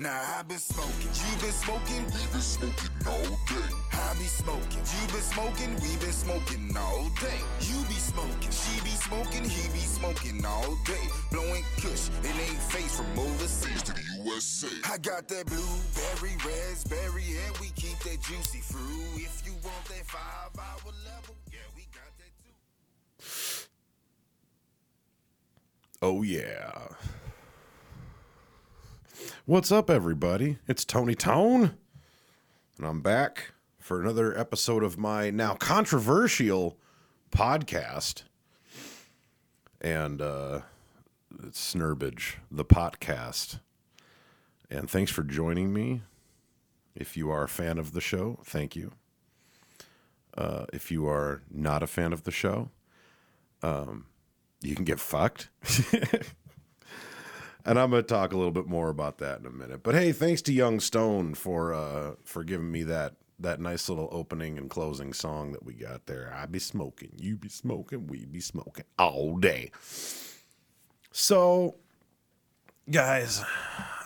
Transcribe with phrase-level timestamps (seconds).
[0.00, 3.74] Now I been smoking, you been smoking, we been smoking all day.
[3.94, 7.40] I be smoking, you been smoking, we been smoking all day.
[7.66, 11.02] You be smoking, she be smoking, he be smoking all day.
[11.32, 14.68] Blowing kush, it ain't face from overseas to the USA.
[14.88, 19.16] I got that blueberry, raspberry, and we keep that juicy fruit.
[19.16, 22.32] If you want that five hour level, yeah, we got that
[23.18, 23.66] too.
[26.02, 26.86] Oh, yeah.
[29.46, 30.58] What's up, everybody?
[30.68, 31.74] It's Tony Tone,
[32.76, 36.76] and I'm back for another episode of my now controversial
[37.30, 38.22] podcast.
[39.80, 40.60] And uh,
[41.42, 43.60] it's Snurbage, the podcast.
[44.70, 46.02] And thanks for joining me.
[46.94, 48.92] If you are a fan of the show, thank you.
[50.36, 52.70] Uh, if you are not a fan of the show,
[53.62, 54.06] um,
[54.60, 55.48] you can get fucked.
[57.68, 59.82] and I'm going to talk a little bit more about that in a minute.
[59.82, 64.08] But hey, thanks to Young Stone for uh, for giving me that that nice little
[64.10, 66.34] opening and closing song that we got there.
[66.34, 69.70] I be smoking, you be smoking, we be smoking all day.
[71.12, 71.76] So,
[72.90, 73.44] guys,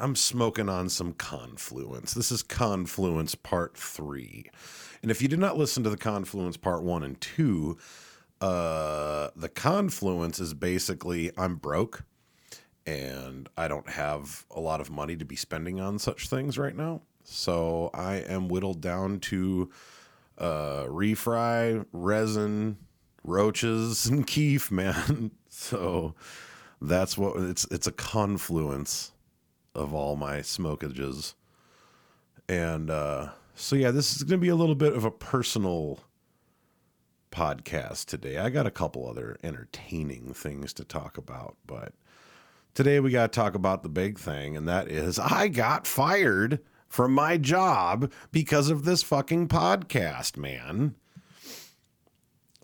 [0.00, 2.15] I'm smoking on some Confluence.
[2.15, 4.50] This is Confluence Part 3.
[5.03, 7.78] And if you did not listen to the Confluence Part 1 and 2,
[8.41, 12.05] uh, the Confluence is basically I'm broke
[12.86, 16.77] and I don't have a lot of money to be spending on such things right
[16.77, 17.02] now.
[17.25, 19.70] So I am whittled down to
[20.38, 22.78] uh, refry, resin,
[23.25, 25.30] roaches, and keef, man.
[25.48, 26.14] so
[26.80, 27.64] that's what it's.
[27.70, 29.12] It's a confluence
[29.75, 31.34] of all my smokages,
[32.48, 36.00] and uh, so yeah, this is going to be a little bit of a personal
[37.30, 38.38] podcast today.
[38.38, 41.94] I got a couple other entertaining things to talk about, but
[42.75, 46.61] today we got to talk about the big thing, and that is I got fired
[46.89, 50.95] from my job because of this fucking podcast, man.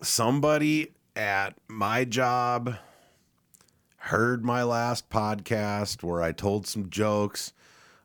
[0.01, 2.75] Somebody at my job
[3.97, 7.53] heard my last podcast where I told some jokes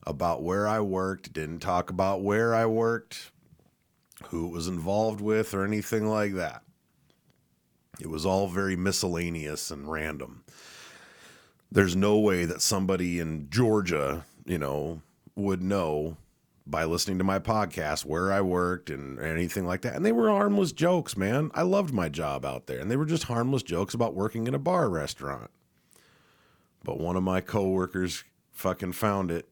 [0.07, 3.31] about where I worked, didn't talk about where I worked,
[4.29, 6.63] who it was involved with, or anything like that.
[8.01, 10.44] It was all very miscellaneous and random.
[11.75, 15.03] There's no way that somebody in Georgia, you know,
[15.35, 16.17] would know
[16.65, 19.97] by listening to my podcast where I worked and anything like that.
[19.97, 21.51] And they were harmless jokes, man.
[21.53, 22.79] I loved my job out there.
[22.79, 25.51] And they were just harmless jokes about working in a bar restaurant.
[26.85, 29.49] But one of my coworkers fucking found it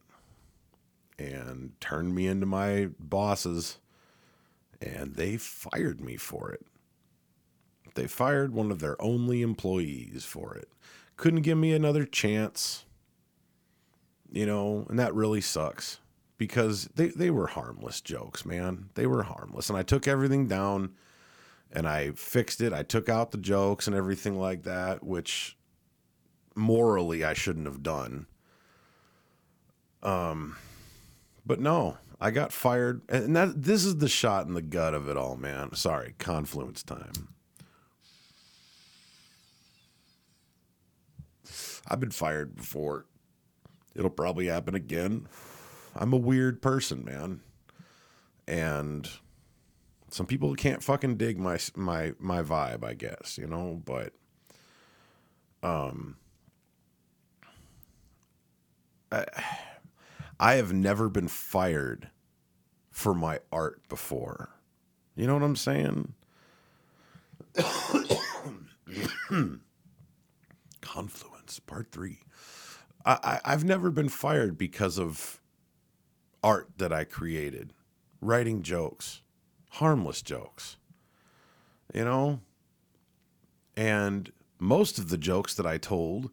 [1.19, 3.79] and turned me into my bosses
[4.81, 6.65] and they fired me for it.
[7.97, 10.69] They fired one of their only employees for it.
[11.23, 12.85] Couldn't give me another chance.
[14.33, 16.01] You know, and that really sucks
[16.37, 18.89] because they, they were harmless jokes, man.
[18.95, 19.69] They were harmless.
[19.69, 20.95] And I took everything down
[21.71, 22.73] and I fixed it.
[22.73, 25.57] I took out the jokes and everything like that, which
[26.57, 28.27] morally I shouldn't have done.
[30.03, 30.57] Um,
[31.47, 35.09] but no, I got fired, and that this is the shot in the gut of
[35.09, 35.73] it all, man.
[35.77, 37.29] Sorry, confluence time.
[41.93, 43.05] I've been fired before.
[43.95, 45.29] It'll probably happen again.
[45.95, 47.41] I'm a weird person, man.
[48.49, 49.09] And
[50.09, 54.15] some people can't fucking dig my my my vibe, I guess, you know, but
[55.63, 56.17] um
[59.13, 59.27] I,
[60.41, 62.09] I have never been fired
[62.91, 64.49] for my art before.
[65.15, 66.15] You know what I'm saying?
[70.81, 72.21] Confluence, part three.
[73.05, 75.41] I, I, have never been fired because of
[76.43, 77.73] art that I created,
[78.21, 79.23] writing jokes,
[79.71, 80.77] harmless jokes,
[81.93, 82.41] you know?
[83.77, 86.31] And most of the jokes that I told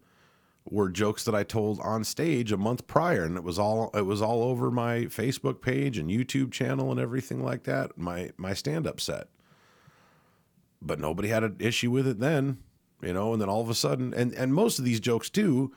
[0.69, 4.05] were jokes that I told on stage a month prior and it was all it
[4.05, 8.53] was all over my Facebook page and YouTube channel and everything like that my my
[8.53, 9.27] stand up set
[10.81, 12.59] but nobody had an issue with it then
[13.01, 15.71] you know and then all of a sudden and and most of these jokes too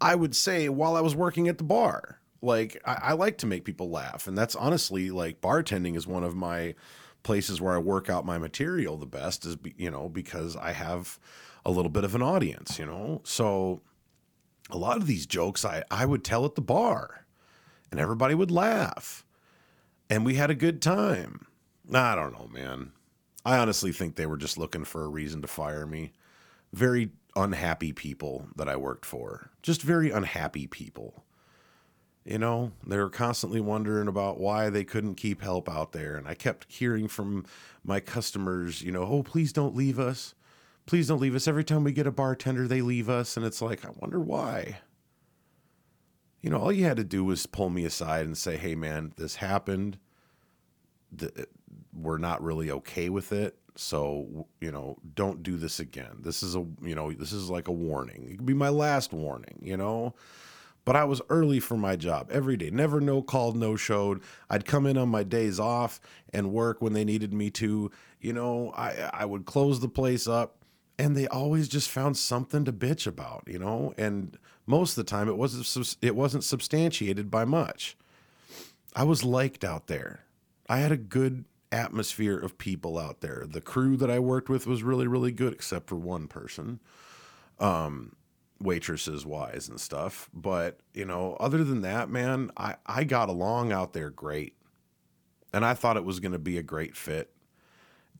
[0.00, 3.46] I would say while I was working at the bar like I, I like to
[3.46, 6.74] make people laugh and that's honestly like bartending is one of my
[7.22, 11.18] places where I work out my material the best is you know because I have
[11.64, 13.82] a little bit of an audience you know so
[14.70, 17.26] a lot of these jokes I, I would tell at the bar
[17.90, 19.24] and everybody would laugh
[20.12, 21.46] and we had a good time.
[21.90, 22.92] I don't know, man.
[23.46, 26.12] I honestly think they were just looking for a reason to fire me.
[26.72, 29.50] Very unhappy people that I worked for.
[29.62, 31.24] Just very unhappy people.
[32.24, 36.14] You know, they were constantly wondering about why they couldn't keep help out there.
[36.14, 37.44] And I kept hearing from
[37.82, 40.34] my customers, you know, oh, please don't leave us.
[40.86, 41.48] Please don't leave us.
[41.48, 43.36] Every time we get a bartender, they leave us.
[43.36, 44.78] And it's like, I wonder why.
[46.40, 49.12] You know, all you had to do was pull me aside and say, hey, man,
[49.16, 49.98] this happened.
[51.10, 51.46] The,
[51.92, 53.56] we're not really okay with it.
[53.74, 56.18] So, you know, don't do this again.
[56.20, 58.28] This is a, you know, this is like a warning.
[58.30, 60.14] It could be my last warning, you know?
[60.84, 62.70] But I was early for my job every day.
[62.70, 64.20] Never no called, no showed.
[64.50, 66.00] I'd come in on my days off
[66.32, 67.90] and work when they needed me to.
[68.20, 70.56] You know, I I would close the place up
[70.98, 73.94] and they always just found something to bitch about, you know?
[73.96, 74.36] And
[74.66, 77.96] most of the time it wasn't it wasn't substantiated by much.
[78.94, 80.24] I was liked out there.
[80.68, 83.44] I had a good atmosphere of people out there.
[83.48, 86.80] The crew that I worked with was really really good except for one person.
[87.58, 88.16] Um
[88.62, 90.30] waitresses wise and stuff.
[90.32, 94.54] But, you know, other than that, man, I, I got along out there great.
[95.52, 97.30] And I thought it was going to be a great fit.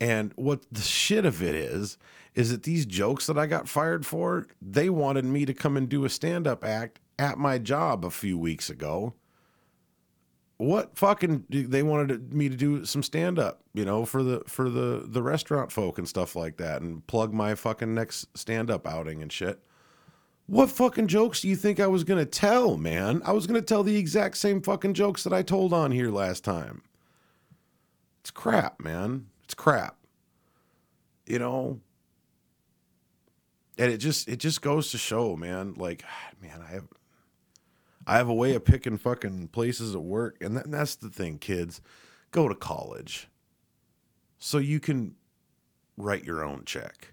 [0.01, 1.97] And what the shit of it is,
[2.35, 5.89] is that these jokes that I got fired for, they wanted me to come and
[5.89, 9.15] do a stand up act at my job a few weeks ago.
[10.63, 14.71] What fucking they wanted me to do some stand up, you know, for the for
[14.71, 18.87] the the restaurant folk and stuff like that and plug my fucking next stand up
[18.87, 19.61] outing and shit.
[20.47, 23.23] What fucking jokes do you think I was to tell, man?
[23.25, 26.45] I was to tell the exact same fucking jokes that I told on here last
[26.45, 26.83] time.
[28.21, 29.27] It's crap, man.
[29.43, 29.97] It's crap.
[31.27, 31.81] You know?
[33.79, 36.05] And it just it just goes to show, man, like
[36.41, 36.85] man, I have
[38.07, 41.11] I have a way of picking fucking places at work, and, that, and that's the
[41.11, 41.81] thing, kids.
[42.31, 43.29] Go to college.
[44.39, 45.15] So you can
[45.97, 47.13] write your own check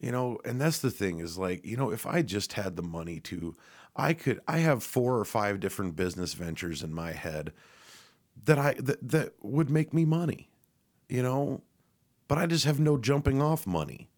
[0.00, 2.82] you know and that's the thing is like you know if i just had the
[2.82, 3.54] money to
[3.96, 7.52] i could i have four or five different business ventures in my head
[8.44, 10.48] that i that, that would make me money
[11.08, 11.62] you know
[12.28, 14.08] but i just have no jumping off money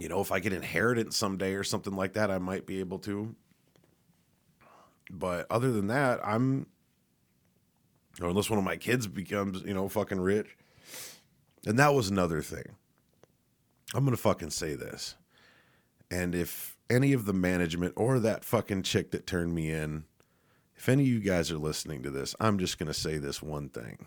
[0.00, 2.80] you know if i could inherit it someday or something like that i might be
[2.80, 3.34] able to
[5.10, 6.66] but other than that i'm
[8.20, 10.56] or unless one of my kids becomes you know fucking rich
[11.66, 12.76] and that was another thing.
[13.94, 15.16] I'm going to fucking say this.
[16.10, 20.04] And if any of the management or that fucking chick that turned me in,
[20.76, 23.42] if any of you guys are listening to this, I'm just going to say this
[23.42, 24.06] one thing.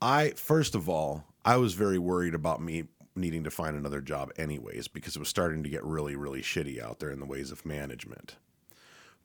[0.00, 2.84] I, first of all, I was very worried about me
[3.18, 6.82] needing to find another job anyways because it was starting to get really, really shitty
[6.82, 8.36] out there in the ways of management.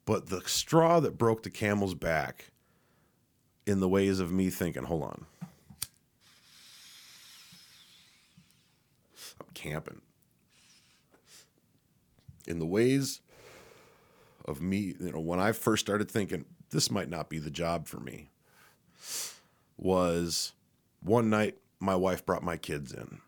[0.04, 2.50] But the straw that broke the camel's back
[3.66, 5.26] in the ways of me thinking, hold on,
[9.40, 10.02] I'm camping.
[12.46, 13.20] In the ways
[14.44, 17.86] of me, you know, when I first started thinking this might not be the job
[17.86, 18.28] for me,
[19.78, 20.52] was
[21.00, 23.20] one night my wife brought my kids in.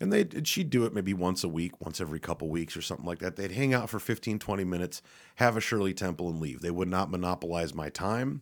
[0.00, 3.06] And they she'd do it maybe once a week, once every couple weeks or something
[3.06, 3.36] like that.
[3.36, 5.02] They'd hang out for 15, 20 minutes,
[5.36, 6.62] have a Shirley Temple and leave.
[6.62, 8.40] They would not monopolize my time.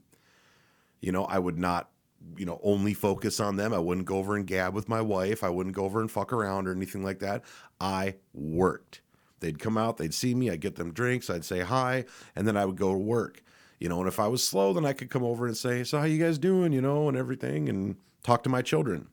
[1.00, 1.90] You know, I would not
[2.36, 3.72] you know, only focus on them.
[3.72, 5.44] I wouldn't go over and gab with my wife.
[5.44, 7.42] I wouldn't go over and fuck around or anything like that.
[7.80, 9.00] I worked.
[9.40, 12.56] They'd come out, they'd see me, I'd get them drinks, I'd say hi, and then
[12.56, 13.42] I would go to work.
[13.78, 15.98] You know, and if I was slow, then I could come over and say, "So
[16.00, 17.94] how you guys doing?" you know, and everything and
[18.24, 19.06] talk to my children.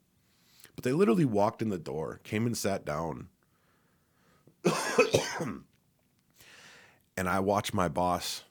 [0.75, 3.29] But they literally walked in the door, came and sat down.
[7.17, 8.43] and I watched my boss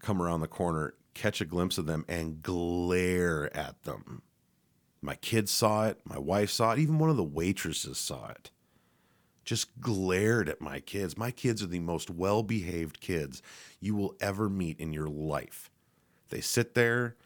[0.00, 4.22] come around the corner catch a glimpse of them and glare at them.
[5.00, 8.50] My kids saw it, my wife saw it, even one of the waitresses saw it.
[9.44, 11.16] Just glared at my kids.
[11.16, 13.42] My kids are the most well behaved kids
[13.80, 15.70] you will ever meet in your life.
[16.30, 17.16] They sit there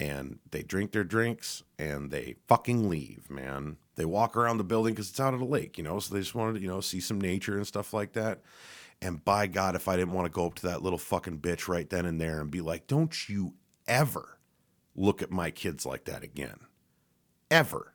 [0.00, 3.76] and they drink their drinks and they fucking leave, man.
[3.96, 6.20] They walk around the building because it's out of the lake, you know, so they
[6.20, 8.40] just wanted to, you know, see some nature and stuff like that.
[9.02, 11.68] And by God, if I didn't want to go up to that little fucking bitch
[11.68, 13.52] right then and there and be like, don't you
[13.86, 14.38] ever
[14.96, 16.60] look at my kids like that again.
[17.50, 17.92] Ever.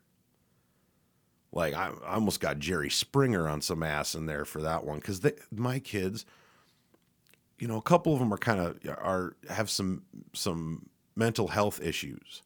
[1.51, 4.99] Like I, I almost got Jerry Springer on some ass in there for that one
[4.99, 5.21] because
[5.51, 6.23] my kids,
[7.57, 11.81] you know, a couple of them are kind of are have some some mental health
[11.81, 12.41] issues.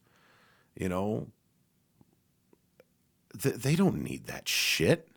[0.74, 1.28] You know,
[3.34, 5.08] they, they don't need that shit.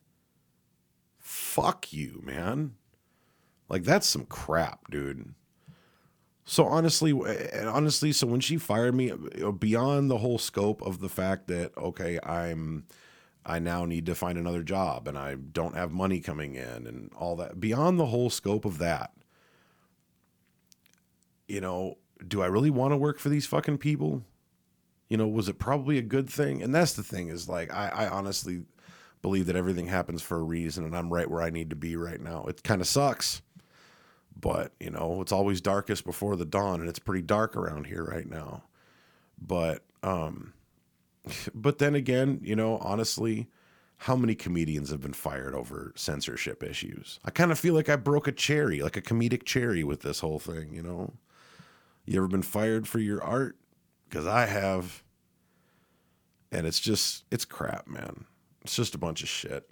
[1.20, 2.74] Fuck you, man.
[3.70, 5.34] Like that's some crap, dude.
[6.46, 10.82] So honestly, eh, eh, honestly, so when she fired me, uh, beyond the whole scope
[10.82, 12.86] of the fact that okay, I'm
[13.46, 17.12] I now need to find another job and I don't have money coming in and
[17.16, 17.60] all that.
[17.60, 19.12] Beyond the whole scope of that,
[21.48, 24.24] you know, do I really want to work for these fucking people?
[25.10, 26.62] You know, was it probably a good thing?
[26.62, 28.64] And that's the thing is like, I, I honestly
[29.22, 31.96] believe that everything happens for a reason and I'm right where I need to be
[31.96, 32.46] right now.
[32.48, 33.42] It kind of sucks,
[34.40, 38.04] but you know, it's always darkest before the dawn and it's pretty dark around here
[38.04, 38.64] right now.
[39.42, 40.54] But, um,
[41.54, 43.48] but then again, you know, honestly,
[43.98, 47.20] how many comedians have been fired over censorship issues?
[47.24, 50.20] I kind of feel like I broke a cherry, like a comedic cherry with this
[50.20, 51.14] whole thing, you know?
[52.06, 53.56] You ever been fired for your art?
[54.10, 55.04] Because I have.
[56.52, 58.26] And it's just, it's crap, man.
[58.62, 59.68] It's just a bunch of shit.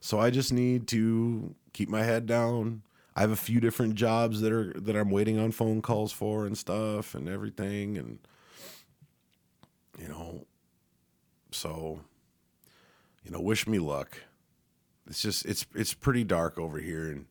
[0.00, 2.82] So I just need to keep my head down.
[3.14, 6.46] I have a few different jobs that are that I'm waiting on phone calls for
[6.46, 8.18] and stuff and everything and
[10.00, 10.46] you know
[11.52, 12.00] so
[13.24, 14.18] you know wish me luck.
[15.06, 17.26] It's just it's it's pretty dark over here and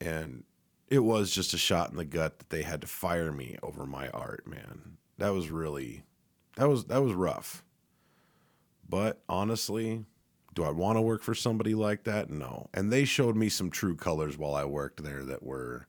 [0.00, 0.44] and
[0.88, 3.84] it was just a shot in the gut that they had to fire me over
[3.86, 4.96] my art, man.
[5.18, 6.04] That was really
[6.56, 7.62] that was that was rough.
[8.88, 10.04] But honestly,
[10.54, 12.30] do I want to work for somebody like that?
[12.30, 12.68] No.
[12.72, 15.86] And they showed me some true colors while I worked there that were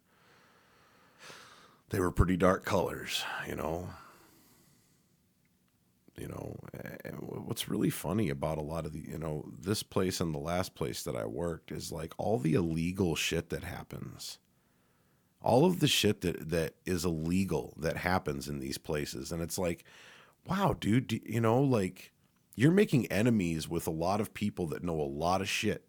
[1.90, 3.90] they were pretty dark colors, you know.
[6.20, 6.60] You know,
[7.20, 10.76] what's really funny about a lot of the, you know, this place and the last
[10.76, 14.40] place that I worked is like all the illegal shit that happens.
[15.42, 19.58] All of the shit that that is illegal that happens in these places and it's
[19.58, 19.86] like
[20.50, 22.12] wow, dude, you know, like
[22.56, 25.86] you're making enemies with a lot of people that know a lot of shit.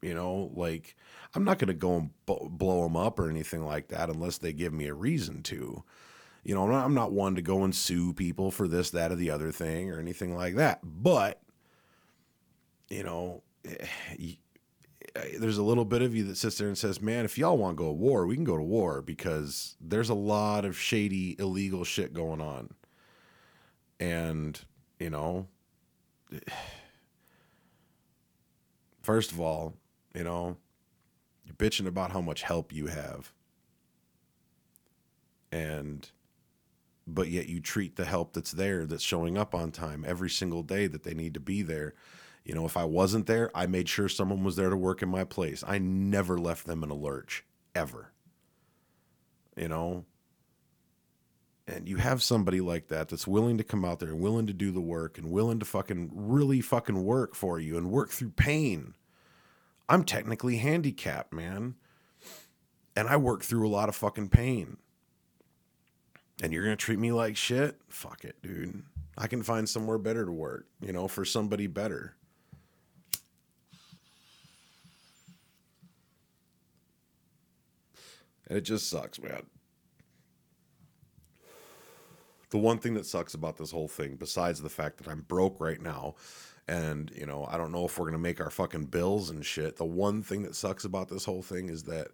[0.00, 0.96] You know, like
[1.34, 4.38] I'm not going to go and b- blow them up or anything like that unless
[4.38, 5.82] they give me a reason to.
[6.44, 9.10] You know, I'm not, I'm not one to go and sue people for this, that,
[9.10, 10.80] or the other thing or anything like that.
[10.82, 11.40] But,
[12.90, 14.34] you know, eh,
[15.38, 17.78] there's a little bit of you that sits there and says, man, if y'all want
[17.78, 21.34] to go to war, we can go to war because there's a lot of shady,
[21.38, 22.74] illegal shit going on.
[23.98, 24.60] And,
[24.98, 25.48] you know,
[29.02, 29.76] first of all,
[30.14, 30.58] you know,
[31.46, 33.32] you're bitching about how much help you have.
[35.50, 36.10] And
[37.06, 40.62] but yet you treat the help that's there that's showing up on time every single
[40.62, 41.94] day that they need to be there.
[42.44, 45.08] You know, if I wasn't there, I made sure someone was there to work in
[45.08, 45.64] my place.
[45.66, 47.44] I never left them in a lurch
[47.74, 48.12] ever.
[49.56, 50.04] You know,
[51.66, 54.52] and you have somebody like that that's willing to come out there and willing to
[54.52, 58.30] do the work and willing to fucking really fucking work for you and work through
[58.30, 58.94] pain.
[59.88, 61.76] I'm technically handicapped, man.
[62.96, 64.76] And I work through a lot of fucking pain.
[66.44, 67.80] And you're going to treat me like shit?
[67.88, 68.82] Fuck it, dude.
[69.16, 72.16] I can find somewhere better to work, you know, for somebody better.
[78.46, 79.46] And it just sucks, man
[82.50, 85.58] the one thing that sucks about this whole thing, besides the fact that I'm broke
[85.58, 86.14] right now,
[86.68, 89.74] and you know I don't know if we're gonna make our fucking bills and shit.
[89.76, 92.12] The one thing that sucks about this whole thing is that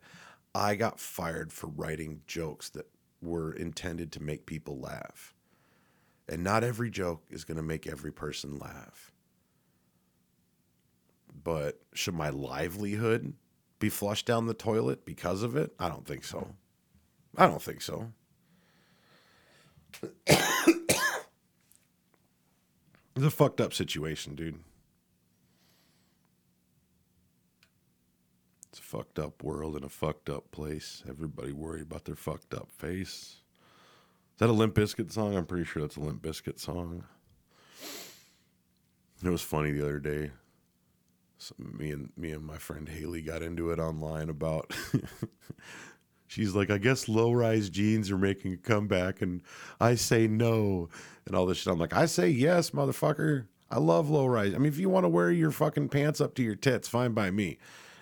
[0.54, 2.86] I got fired for writing jokes that
[3.20, 5.34] were intended to make people laugh,
[6.28, 9.12] and not every joke is gonna make every person laugh.
[11.42, 13.34] But should my livelihood
[13.78, 15.72] be flushed down the toilet because of it?
[15.78, 16.54] I don't think so.
[17.36, 18.12] I don't think so.
[20.26, 20.84] it's
[23.16, 24.60] a fucked up situation, dude.
[28.70, 31.02] It's a fucked up world in a fucked up place.
[31.08, 33.08] Everybody worried about their fucked up face.
[33.10, 35.36] Is that a Limp Bizkit song?
[35.36, 37.04] I'm pretty sure that's a Limp Bizkit song.
[39.24, 40.30] It was funny the other day.
[41.38, 44.72] So me and me and my friend Haley got into it online about
[46.28, 49.42] she's like, I guess low rise jeans are making a comeback, and
[49.80, 50.90] I say no,
[51.26, 51.72] and all this shit.
[51.72, 53.46] I'm like, I say yes, motherfucker.
[53.70, 54.54] I love low rise.
[54.54, 57.12] I mean, if you want to wear your fucking pants up to your tits, fine
[57.12, 57.58] by me,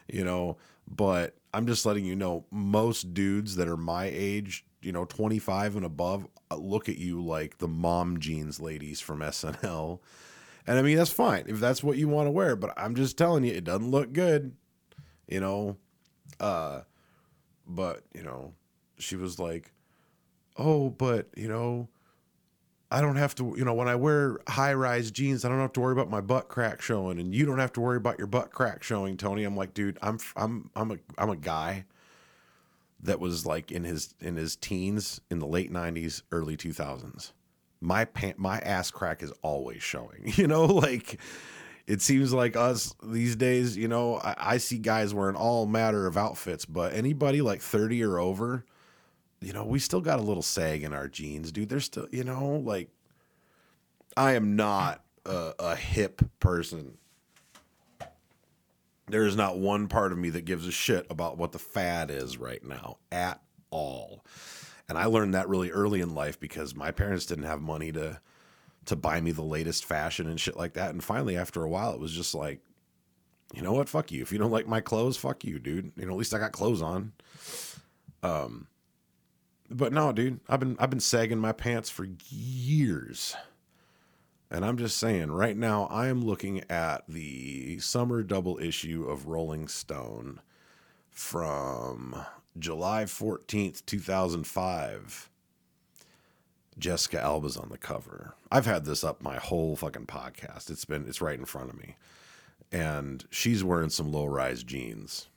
[0.09, 0.57] you know.
[0.91, 5.77] But I'm just letting you know, most dudes that are my age, you know, 25
[5.77, 10.00] and above, uh, look at you like the mom jeans ladies from SNL.
[10.67, 13.17] And I mean, that's fine if that's what you want to wear, but I'm just
[13.17, 14.55] telling you, it doesn't look good,
[15.27, 15.77] you know.
[16.38, 16.83] Uh,
[17.67, 18.53] but, you know,
[18.99, 19.73] she was like,
[20.57, 21.88] oh, but, you know,
[22.90, 25.75] I don't have to, you know, when I wear high rise jeans, I don't have
[25.75, 28.26] to worry about my butt crack showing, and you don't have to worry about your
[28.26, 29.45] butt crack showing, Tony.
[29.45, 31.85] I'm like, dude, I'm, I'm, I'm a, I'm a guy,
[33.02, 37.33] that was like in his in his teens in the late 90s early 2000s
[37.80, 41.21] my pant my ass crack is always showing you know like
[41.87, 46.07] it seems like us these days you know I, I see guys wearing all matter
[46.07, 48.64] of outfits but anybody like 30 or over
[49.40, 52.25] you know we still got a little sag in our jeans dude there's still you
[52.25, 52.88] know like
[54.16, 56.99] i am not a, a hip person
[59.11, 62.11] there is not one part of me that gives a shit about what the fad
[62.11, 63.40] is right now at
[63.71, 64.25] all.
[64.88, 68.21] And I learned that really early in life because my parents didn't have money to
[68.87, 70.90] to buy me the latest fashion and shit like that.
[70.90, 72.61] And finally, after a while, it was just like,
[73.52, 73.87] you know what?
[73.87, 74.23] Fuck you.
[74.23, 75.92] If you don't like my clothes, fuck you, dude.
[75.97, 77.12] You know, at least I got clothes on.
[78.23, 78.66] Um,
[79.71, 83.37] but no, dude, I've been I've been sagging my pants for years.
[84.51, 89.27] And I'm just saying, right now, I am looking at the summer double issue of
[89.27, 90.41] Rolling Stone
[91.11, 92.25] from
[92.59, 95.29] July 14th, 2005.
[96.79, 98.35] Jessica Alba's on the cover.
[98.51, 100.71] I've had this up my whole fucking podcast.
[100.71, 101.97] It's been, it's right in front of me.
[102.73, 105.29] And she's wearing some low rise jeans.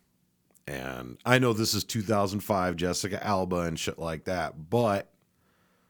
[0.68, 5.12] And I know this is 2005 Jessica Alba and shit like that, but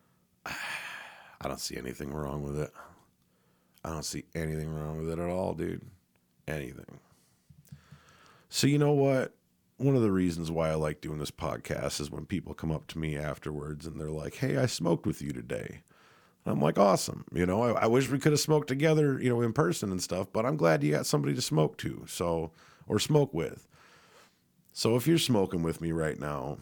[0.46, 2.72] I don't see anything wrong with it.
[3.84, 5.82] I don't see anything wrong with it at all, dude.
[6.48, 7.00] Anything.
[8.50, 9.34] So, you know what?
[9.78, 12.86] One of the reasons why I like doing this podcast is when people come up
[12.88, 15.82] to me afterwards and they're like, hey, I smoked with you today.
[16.46, 17.26] I'm like, awesome.
[17.34, 20.02] You know, I, I, wish we could have smoked together, you know, in person and
[20.02, 22.04] stuff, but I'm glad you got somebody to smoke to.
[22.08, 22.52] So,
[22.88, 23.68] or smoke with.
[24.74, 26.58] So if you're smoking with me right now,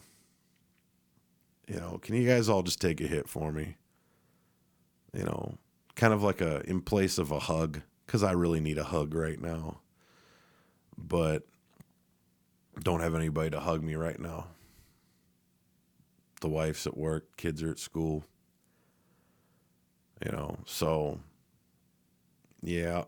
[1.66, 3.76] you know, can you guys all just take a hit for me?
[5.12, 5.58] You know,
[5.94, 9.14] kind of like a in place of a hug because I really need a hug
[9.14, 9.78] right now.
[10.98, 11.44] But
[12.82, 14.46] don't have anybody to hug me right now.
[16.40, 18.24] The wife's at work, kids are at school.
[20.24, 21.20] You know, so
[22.62, 23.04] yeah.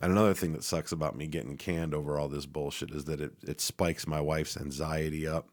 [0.00, 3.20] And another thing that sucks about me getting canned over all this bullshit is that
[3.20, 5.48] it, it spikes my wife's anxiety up.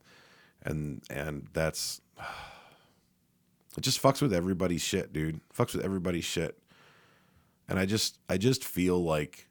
[0.63, 2.01] And and that's
[3.77, 5.39] it just fucks with everybody's shit, dude.
[5.55, 6.59] Fucks with everybody's shit.
[7.69, 9.47] And I just I just feel like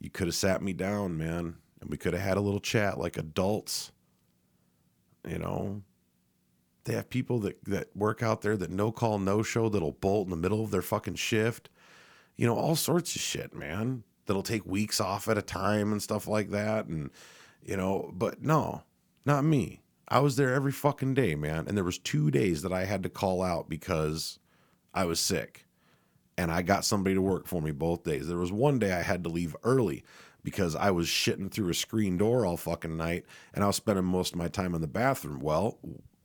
[0.00, 2.98] you could have sat me down, man, and we could have had a little chat
[2.98, 3.92] like adults.
[5.28, 5.82] You know,
[6.84, 10.26] they have people that that work out there that no call no show that'll bolt
[10.26, 11.68] in the middle of their fucking shift.
[12.36, 14.02] You know, all sorts of shit, man.
[14.26, 17.10] That'll take weeks off at a time and stuff like that and
[17.64, 18.82] you know, but no,
[19.24, 19.80] not me.
[20.08, 21.66] I was there every fucking day, man.
[21.66, 24.38] And there was two days that I had to call out because
[24.92, 25.66] I was sick.
[26.36, 28.26] And I got somebody to work for me both days.
[28.26, 30.02] There was one day I had to leave early
[30.42, 34.04] because I was shitting through a screen door all fucking night and I was spending
[34.04, 35.40] most of my time in the bathroom.
[35.40, 35.78] Well,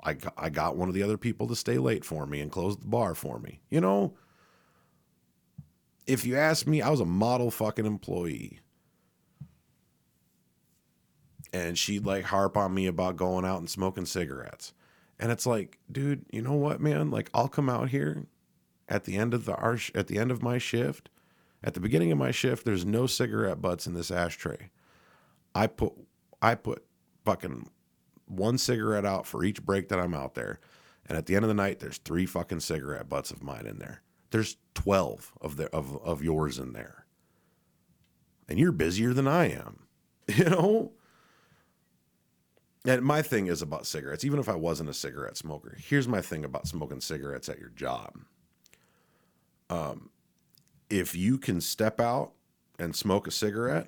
[0.03, 2.77] I, I got one of the other people to stay late for me and close
[2.77, 3.61] the bar for me.
[3.69, 4.15] You know,
[6.07, 8.61] if you ask me, I was a model fucking employee
[11.53, 14.73] and she'd like harp on me about going out and smoking cigarettes.
[15.19, 17.11] And it's like, dude, you know what, man?
[17.11, 18.25] Like I'll come out here
[18.87, 21.09] at the end of the hour, at the end of my shift,
[21.63, 24.69] at the beginning of my shift, there's no cigarette butts in this ashtray.
[25.55, 25.93] I put
[26.41, 26.85] I put
[27.25, 27.69] fucking
[28.27, 30.59] one cigarette out for each break that I'm out there.
[31.07, 33.79] And at the end of the night, there's three fucking cigarette butts of mine in
[33.79, 34.01] there.
[34.31, 37.05] There's 12 of the of, of yours in there.
[38.49, 39.83] And you're busier than I am.
[40.35, 40.91] You know?
[42.85, 45.77] And my thing is about cigarettes, even if I wasn't a cigarette smoker.
[45.77, 48.13] Here's my thing about smoking cigarettes at your job.
[49.69, 50.09] Um,
[50.89, 52.31] if you can step out
[52.79, 53.87] and smoke a cigarette,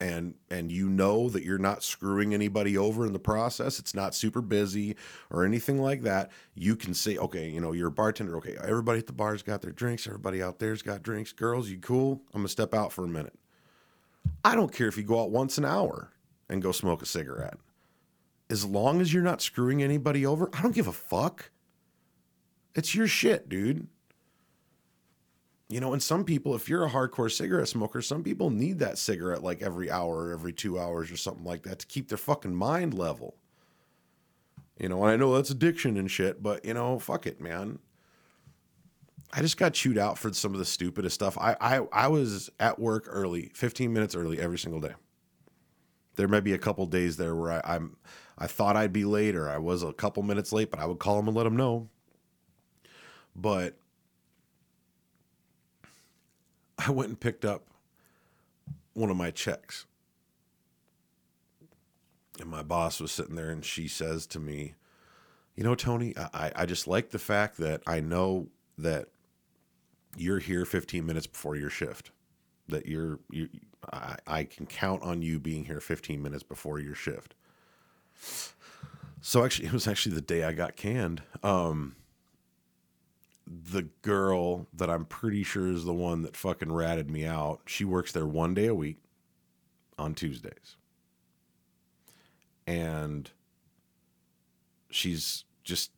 [0.00, 4.14] and and you know that you're not screwing anybody over in the process it's not
[4.14, 4.94] super busy
[5.30, 8.98] or anything like that you can say okay you know you're a bartender okay everybody
[8.98, 12.40] at the bar's got their drinks everybody out there's got drinks girls you cool i'm
[12.40, 13.38] gonna step out for a minute
[14.44, 16.12] i don't care if you go out once an hour
[16.48, 17.58] and go smoke a cigarette.
[18.48, 21.50] As long as you're not screwing anybody over, I don't give a fuck.
[22.74, 23.88] It's your shit, dude.
[25.68, 28.98] You know, and some people, if you're a hardcore cigarette smoker, some people need that
[28.98, 32.18] cigarette like every hour or every two hours or something like that to keep their
[32.18, 33.36] fucking mind level.
[34.78, 37.80] You know, and I know that's addiction and shit, but you know, fuck it, man.
[39.32, 41.36] I just got chewed out for some of the stupidest stuff.
[41.38, 44.94] I I, I was at work early, 15 minutes early every single day
[46.16, 47.96] there may be a couple days there where I, am
[48.36, 50.98] I thought I'd be late or I was a couple minutes late, but I would
[50.98, 51.88] call them and let them know.
[53.34, 53.78] But
[56.78, 57.66] I went and picked up
[58.94, 59.86] one of my checks.
[62.40, 64.74] and my boss was sitting there and she says to me,
[65.54, 69.08] You know, Tony, I, I just like the fact that I know that
[70.16, 72.10] you're here 15 minutes before your shift.
[72.68, 73.48] That you're, you,
[73.92, 77.34] I, I can count on you being here 15 minutes before your shift.
[79.20, 81.22] So actually, it was actually the day I got canned.
[81.42, 81.96] Um,
[83.46, 87.60] the girl that I'm pretty sure is the one that fucking ratted me out.
[87.66, 88.98] She works there one day a week
[89.98, 90.76] on Tuesdays.
[92.66, 93.30] And
[94.90, 95.92] she's just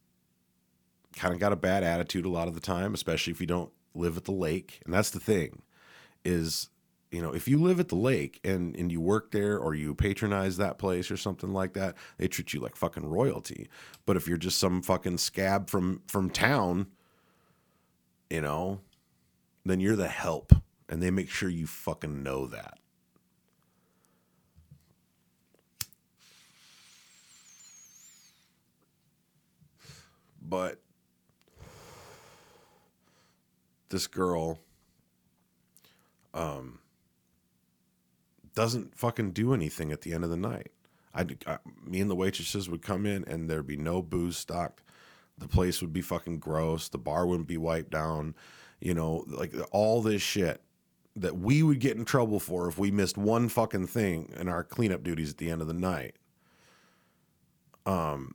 [1.16, 3.72] kind of got a bad attitude a lot of the time, especially if you don't
[3.94, 4.80] live at the lake.
[4.84, 5.62] And that's the thing
[6.24, 6.68] is,
[7.10, 9.94] you know, if you live at the lake and, and you work there or you
[9.94, 13.70] patronize that place or something like that, they treat you like fucking royalty.
[14.04, 16.88] But if you're just some fucking scab from from town,
[18.30, 18.80] you know,
[19.64, 20.52] then you're the help.
[20.88, 22.78] And they make sure you fucking know that.
[30.40, 30.80] But
[33.90, 34.58] this girl
[36.32, 36.78] um
[38.54, 40.72] doesn't fucking do anything at the end of the night.
[41.14, 44.82] I, I me and the waitresses would come in and there'd be no booze stocked.
[45.38, 46.88] The place would be fucking gross.
[46.88, 48.34] The bar wouldn't be wiped down.
[48.80, 50.60] You know, like all this shit
[51.16, 54.62] that we would get in trouble for if we missed one fucking thing in our
[54.62, 56.14] cleanup duties at the end of the night.
[57.86, 58.34] Um,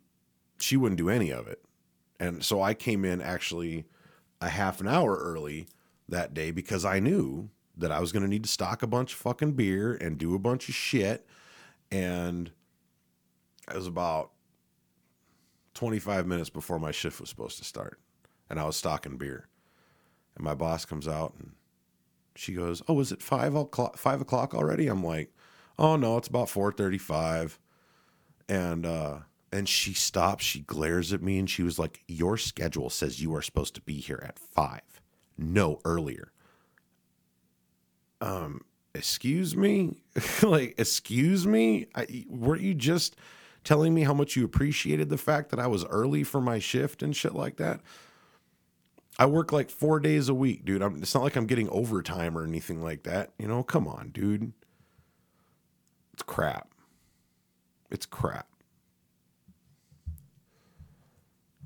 [0.60, 1.64] she wouldn't do any of it.
[2.20, 3.86] And so I came in actually
[4.42, 5.68] a half an hour early
[6.10, 9.14] that day because I knew that I was going to need to stock a bunch
[9.14, 11.26] of fucking beer and do a bunch of shit.
[11.92, 12.52] And
[13.70, 14.32] it was about
[15.74, 18.00] 25 minutes before my shift was supposed to start.
[18.50, 19.48] And I was stocking beer.
[20.36, 21.52] And my boss comes out and
[22.36, 23.98] she goes, "Oh, is it five o'clock?
[23.98, 25.32] Five o'clock already?" I'm like,
[25.78, 27.60] "Oh no, it's about 4:35."
[28.50, 29.20] And uh,
[29.52, 30.44] and she stops.
[30.44, 33.82] She glares at me and she was like, "Your schedule says you are supposed to
[33.82, 35.02] be here at five,
[35.38, 36.32] no earlier."
[38.22, 38.62] Um,
[38.96, 39.98] excuse me,
[40.42, 41.88] like, excuse me.
[41.94, 43.16] I, weren't you just
[43.64, 47.02] telling me how much you appreciated the fact that I was early for my shift
[47.04, 47.82] and shit like that?
[49.20, 50.82] I work like four days a week, dude.
[50.82, 53.32] I'm, it's not like I'm getting overtime or anything like that.
[53.38, 54.54] You know, come on, dude.
[56.14, 56.70] It's crap.
[57.92, 58.48] It's crap.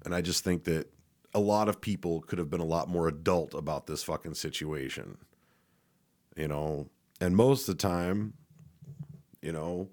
[0.03, 0.91] And I just think that
[1.33, 5.17] a lot of people could have been a lot more adult about this fucking situation.
[6.35, 8.33] You know, and most of the time,
[9.41, 9.89] you know,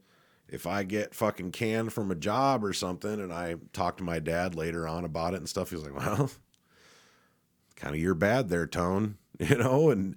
[0.48, 4.18] if I get fucking canned from a job or something and I talk to my
[4.18, 6.30] dad later on about it and stuff, he's like, well,
[7.76, 9.90] kind of you're bad there, Tone, you know?
[9.90, 10.16] And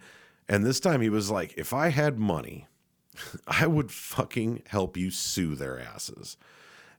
[0.50, 2.68] and this time he was like, if I had money,
[3.48, 6.38] I would fucking help you sue their asses.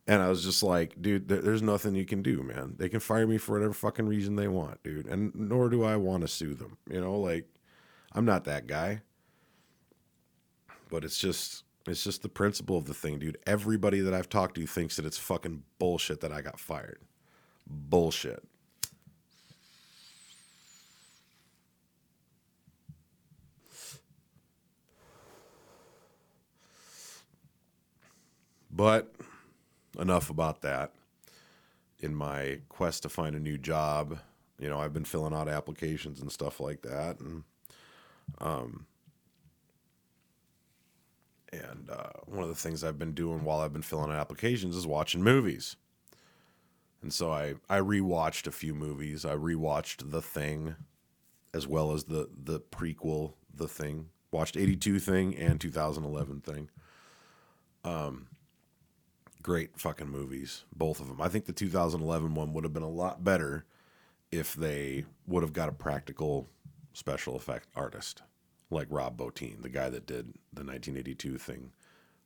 [0.06, 2.76] And I was just like, dude, there, there's nothing you can do, man.
[2.78, 5.06] They can fire me for whatever fucking reason they want, dude.
[5.06, 6.78] And nor do I want to sue them.
[6.90, 7.46] You know, like
[8.12, 9.02] I'm not that guy.
[10.90, 13.38] But it's just it's just the principle of the thing, dude.
[13.46, 17.00] Everybody that I've talked to thinks that it's fucking bullshit that I got fired.
[17.66, 18.42] Bullshit.
[28.70, 29.12] But
[29.98, 30.92] enough about that.
[32.00, 34.18] In my quest to find a new job,
[34.60, 37.42] you know, I've been filling out applications and stuff like that, and
[38.40, 38.86] um,
[41.52, 44.76] and uh, one of the things I've been doing while I've been filling out applications
[44.76, 45.76] is watching movies.
[47.02, 49.24] And so I I rewatched a few movies.
[49.24, 50.74] I rewatched The Thing,
[51.54, 54.08] as well as the the prequel The Thing.
[54.30, 56.68] Watched 82 Thing and 2011 Thing.
[57.84, 58.26] Um,
[59.42, 61.20] great fucking movies, both of them.
[61.22, 63.64] I think the 2011 one would have been a lot better
[64.30, 66.48] if they would have got a practical
[66.92, 68.22] special effect artist
[68.70, 71.72] like Rob Bottin, the guy that did the 1982 thing,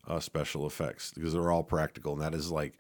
[0.07, 2.78] uh, special effects, because they're all practical, and that is like,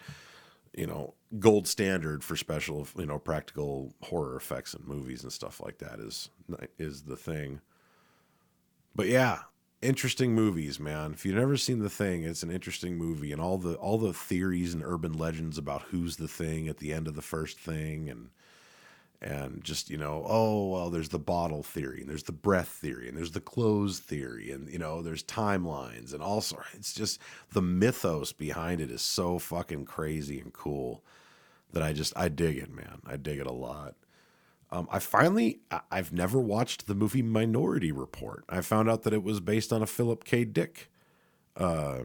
[0.74, 5.60] you know, gold standard for special, you know, practical horror effects in movies and stuff
[5.60, 6.30] like that is
[6.78, 7.60] is the thing.
[8.94, 9.40] But yeah,
[9.80, 11.12] interesting movies, man.
[11.12, 14.12] If you've never seen The Thing, it's an interesting movie, and all the all the
[14.12, 18.08] theories and urban legends about who's the thing at the end of the first thing,
[18.08, 18.30] and
[19.22, 23.08] and just you know, oh well, there's the bottle theory, and there's the breath theory,
[23.08, 27.20] and there's the clothes theory, and you know, there's timelines, and also it's just
[27.52, 31.04] the mythos behind it is so fucking crazy and cool
[31.72, 33.00] that I just I dig it, man.
[33.06, 33.94] I dig it a lot.
[34.70, 38.42] Um, I finally, I've never watched the movie Minority Report.
[38.48, 40.44] I found out that it was based on a Philip K.
[40.44, 40.90] Dick
[41.56, 42.00] uh,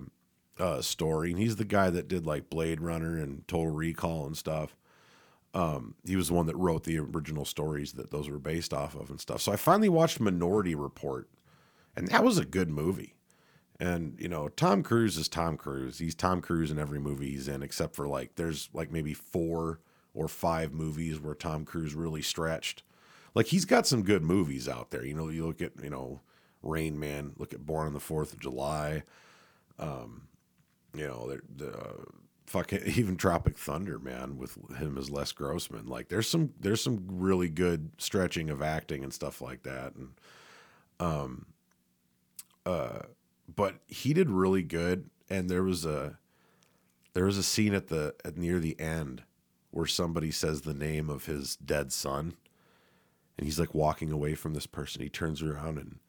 [0.59, 4.37] uh, story, and he's the guy that did like Blade Runner and Total Recall and
[4.37, 4.75] stuff.
[5.57, 8.93] Um, he was the one that wrote the original stories that those were based off
[8.93, 9.41] of and stuff.
[9.41, 11.27] So I finally watched Minority Report,
[11.95, 13.15] and that was a good movie.
[13.79, 15.97] And you know, Tom Cruise is Tom Cruise.
[15.97, 19.79] He's Tom Cruise in every movie he's in, except for like there's like maybe four
[20.13, 22.83] or five movies where Tom Cruise really stretched.
[23.33, 25.03] Like he's got some good movies out there.
[25.03, 26.21] You know, you look at you know
[26.61, 29.01] Rain Man, look at Born on the Fourth of July.
[29.79, 30.27] Um,
[30.93, 32.05] you know, the, the uh,
[32.47, 35.85] fucking even Tropic Thunder, man, with him as Les Grossman.
[35.85, 39.93] Like there's some there's some really good stretching of acting and stuff like that.
[39.95, 40.09] And
[40.99, 41.45] um
[42.65, 42.99] uh
[43.53, 46.17] but he did really good and there was a
[47.13, 49.23] there was a scene at the at near the end
[49.71, 52.35] where somebody says the name of his dead son
[53.37, 55.99] and he's like walking away from this person he turns around and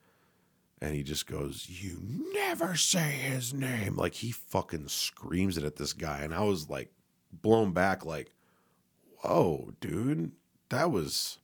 [0.81, 1.99] and he just goes you
[2.33, 3.95] never say his name.
[3.95, 6.91] Like he fucking screams it at this guy and i was like
[7.31, 8.31] blown back like
[9.21, 10.31] whoa dude
[10.69, 11.39] that was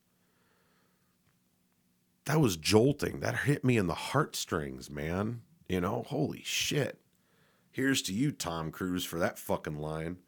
[2.24, 3.20] that was jolting.
[3.20, 6.04] That hit me in the heartstrings man you know?
[6.06, 7.00] Holy shit.
[7.70, 10.18] Here's to you tom cruise for that fucking line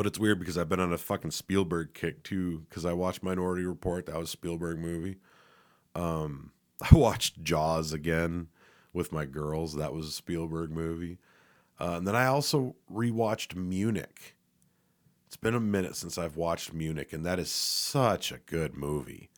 [0.00, 2.64] But it's weird because I've been on a fucking Spielberg kick too.
[2.66, 5.18] Because I watched Minority Report, that was a Spielberg movie.
[5.94, 6.52] Um,
[6.90, 8.48] I watched Jaws again
[8.94, 11.18] with my girls, that was a Spielberg movie.
[11.78, 14.36] Uh, and then I also rewatched Munich.
[15.26, 19.28] It's been a minute since I've watched Munich, and that is such a good movie.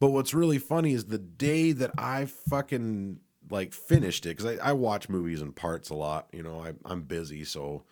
[0.00, 4.70] But what's really funny is the day that I fucking like finished it, because I,
[4.70, 6.26] I watch movies in parts a lot.
[6.32, 7.84] You know, I, I'm busy, so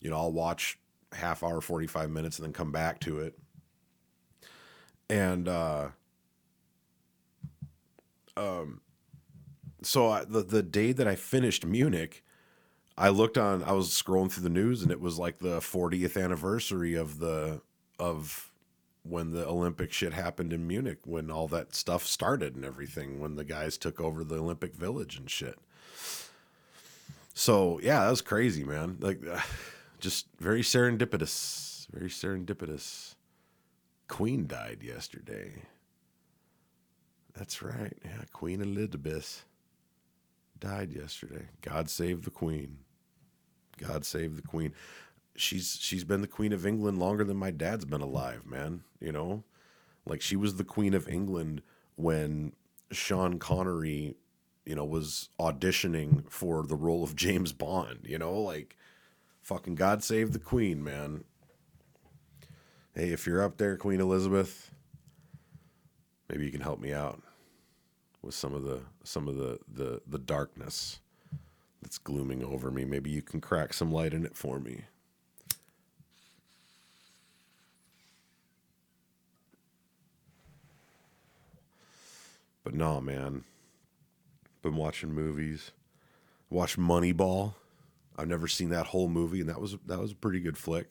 [0.00, 0.80] you know I'll watch
[1.14, 3.38] half hour, 45 minutes, and then come back to it.
[5.08, 5.88] And, uh,
[8.36, 8.80] um,
[9.82, 12.24] so I, the, the day that I finished Munich,
[12.96, 16.22] I looked on, I was scrolling through the news and it was like the 40th
[16.22, 17.60] anniversary of the,
[17.98, 18.52] of
[19.02, 23.34] when the Olympic shit happened in Munich, when all that stuff started and everything, when
[23.34, 25.58] the guys took over the Olympic Village and shit.
[27.34, 28.98] So yeah, that was crazy, man.
[29.00, 29.20] Like,
[30.02, 31.86] just very serendipitous.
[31.90, 33.14] Very serendipitous.
[34.08, 35.62] Queen died yesterday.
[37.34, 37.96] That's right.
[38.04, 39.46] Yeah, Queen Elizabeth
[40.58, 41.46] died yesterday.
[41.62, 42.78] God save the Queen.
[43.78, 44.74] God save the Queen.
[45.34, 48.82] She's she's been the Queen of England longer than my dad's been alive, man.
[49.00, 49.44] You know?
[50.04, 51.62] Like she was the Queen of England
[51.94, 52.52] when
[52.90, 54.16] Sean Connery,
[54.66, 58.76] you know, was auditioning for the role of James Bond, you know, like
[59.42, 61.24] Fucking God save the Queen, man.
[62.94, 64.70] Hey, if you're up there, Queen Elizabeth,
[66.28, 67.20] maybe you can help me out
[68.22, 71.00] with some of the some of the the, the darkness
[71.82, 72.84] that's glooming over me.
[72.84, 74.82] Maybe you can crack some light in it for me.
[82.62, 83.42] But no, man.
[84.62, 85.72] Been watching movies.
[86.48, 87.54] Watched Moneyball.
[88.16, 90.90] I've never seen that whole movie, and that was that was a pretty good flick.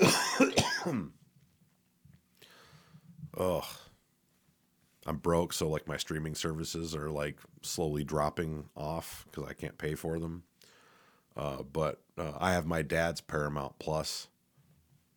[3.36, 3.64] Ugh.
[5.06, 9.78] I'm broke, so like my streaming services are like slowly dropping off because I can't
[9.78, 10.42] pay for them.
[11.34, 14.28] Uh, but uh, I have my dad's Paramount Plus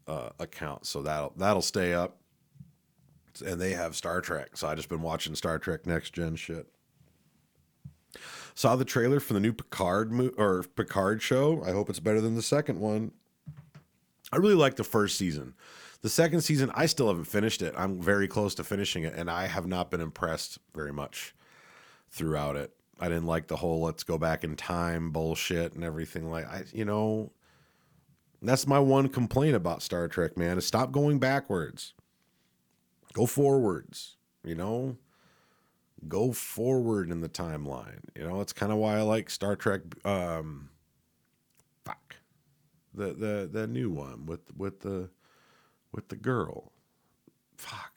[0.07, 2.17] uh, account, so that'll that'll stay up.
[3.45, 6.67] And they have Star Trek, so I just been watching Star Trek Next Gen shit.
[8.55, 11.63] Saw the trailer for the new Picard mo- or Picard show.
[11.65, 13.11] I hope it's better than the second one.
[14.31, 15.53] I really like the first season.
[16.01, 17.73] The second season, I still haven't finished it.
[17.77, 21.35] I'm very close to finishing it, and I have not been impressed very much
[22.09, 22.73] throughout it.
[22.99, 26.65] I didn't like the whole let's go back in time bullshit and everything like I
[26.71, 27.31] you know
[28.41, 31.93] that's my one complaint about Star Trek, man, is stop going backwards.
[33.13, 34.97] Go forwards, you know?
[36.07, 38.01] Go forward in the timeline.
[38.15, 39.81] You know, it's kind of why I like Star Trek.
[40.05, 40.69] Um,
[41.85, 42.15] fuck,
[42.93, 45.09] the the the new one with with the
[45.91, 46.71] with the girl.
[47.57, 47.93] Fuck.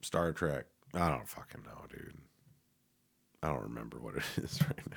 [0.00, 0.66] Star Trek.
[0.94, 2.18] I don't fucking know, dude.
[3.42, 4.96] I don't remember what it is right now.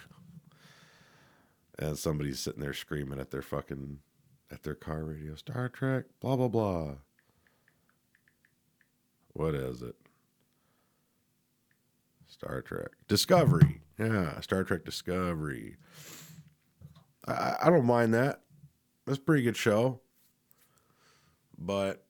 [1.87, 3.99] And somebody's sitting there screaming at their fucking
[4.51, 5.35] at their car radio.
[5.35, 6.05] Star Trek.
[6.21, 6.91] Blah blah blah.
[9.33, 9.95] What is it?
[12.37, 13.79] Star Trek Discovery.
[13.97, 15.77] Yeah, Star Trek Discovery.
[17.25, 18.41] I, I don't mind that.
[19.05, 20.01] That's a pretty good show.
[21.57, 22.03] But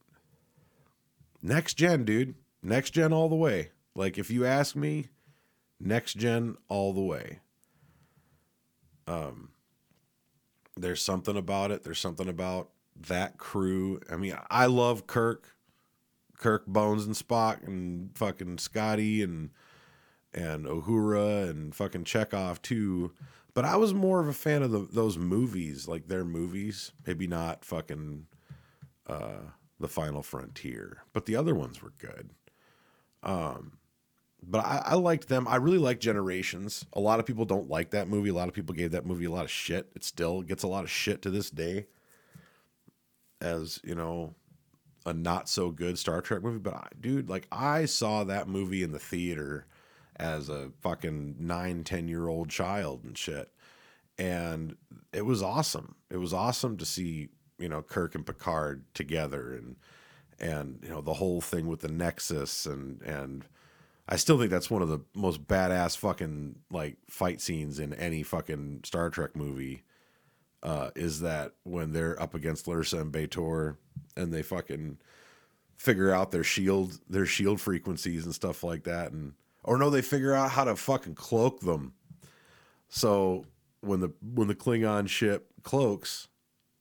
[1.44, 2.34] next gen, dude.
[2.64, 3.70] Next gen all the way.
[3.94, 5.10] Like if you ask me,
[5.80, 7.42] next gen all the way.
[9.08, 9.50] Um
[10.76, 11.84] there's something about it.
[11.84, 14.00] There's something about that crew.
[14.12, 15.56] I mean, I love Kirk,
[16.36, 19.52] Kirk Bones and Spock and fucking Scotty and
[20.36, 23.14] and Uhura and fucking Chekhov too.
[23.54, 26.92] But I was more of a fan of the, those movies, like their movies.
[27.08, 28.28] Maybe not fucking
[29.08, 29.40] uh,
[29.80, 32.32] the Final Frontier, but the other ones were good.
[33.24, 33.78] Um,
[34.44, 35.48] but I, I liked them.
[35.48, 36.86] I really like Generations.
[36.94, 38.30] A lot of people don't like that movie.
[38.30, 39.90] A lot of people gave that movie a lot of shit.
[39.96, 41.88] It still gets a lot of shit to this day,
[43.40, 44.36] as you know,
[45.06, 46.60] a not so good Star Trek movie.
[46.60, 49.66] But I, dude, like I saw that movie in the theater
[50.18, 53.50] as a fucking nine, ten year old child and shit,
[54.18, 54.76] and
[55.14, 55.96] it was awesome.
[56.10, 59.76] It was awesome to see you know Kirk and Picard together and
[60.40, 63.46] and you know the whole thing with the Nexus and and
[64.08, 68.24] I still think that's one of the most badass fucking like fight scenes in any
[68.24, 69.84] fucking Star Trek movie.
[70.62, 73.78] Uh, is that when they're up against Lursa and B'Etor
[74.18, 74.98] and they fucking
[75.78, 79.34] figure out their shield their shield frequencies and stuff like that and
[79.66, 81.94] or no they figure out how to fucking cloak them.
[82.88, 83.46] So
[83.82, 86.30] when the when the Klingon ship cloaks,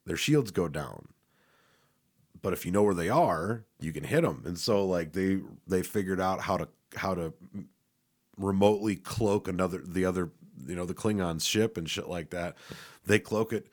[0.05, 1.09] their shields go down
[2.45, 4.43] but if you know where they are, you can hit them.
[4.45, 7.33] And so like they they figured out how to how to
[8.37, 10.29] remotely cloak another the other
[10.67, 12.55] you know the Klingon ship and shit like that.
[13.03, 13.65] They cloak it.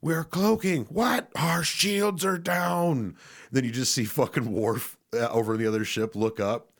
[0.00, 0.86] We're cloaking.
[0.86, 1.30] What?
[1.36, 3.16] Our shields are down.
[3.52, 6.72] Then you just see fucking Worf uh, over the other ship look up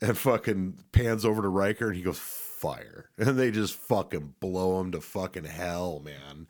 [0.00, 3.10] and fucking pans over to Riker and he goes fire.
[3.18, 6.46] And they just fucking blow him to fucking hell, man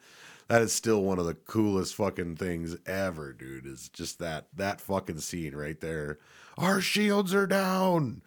[0.49, 3.67] that is still one of the coolest fucking things ever, dude.
[3.67, 6.19] Is just that that fucking scene right there.
[6.57, 8.23] Our shields are down.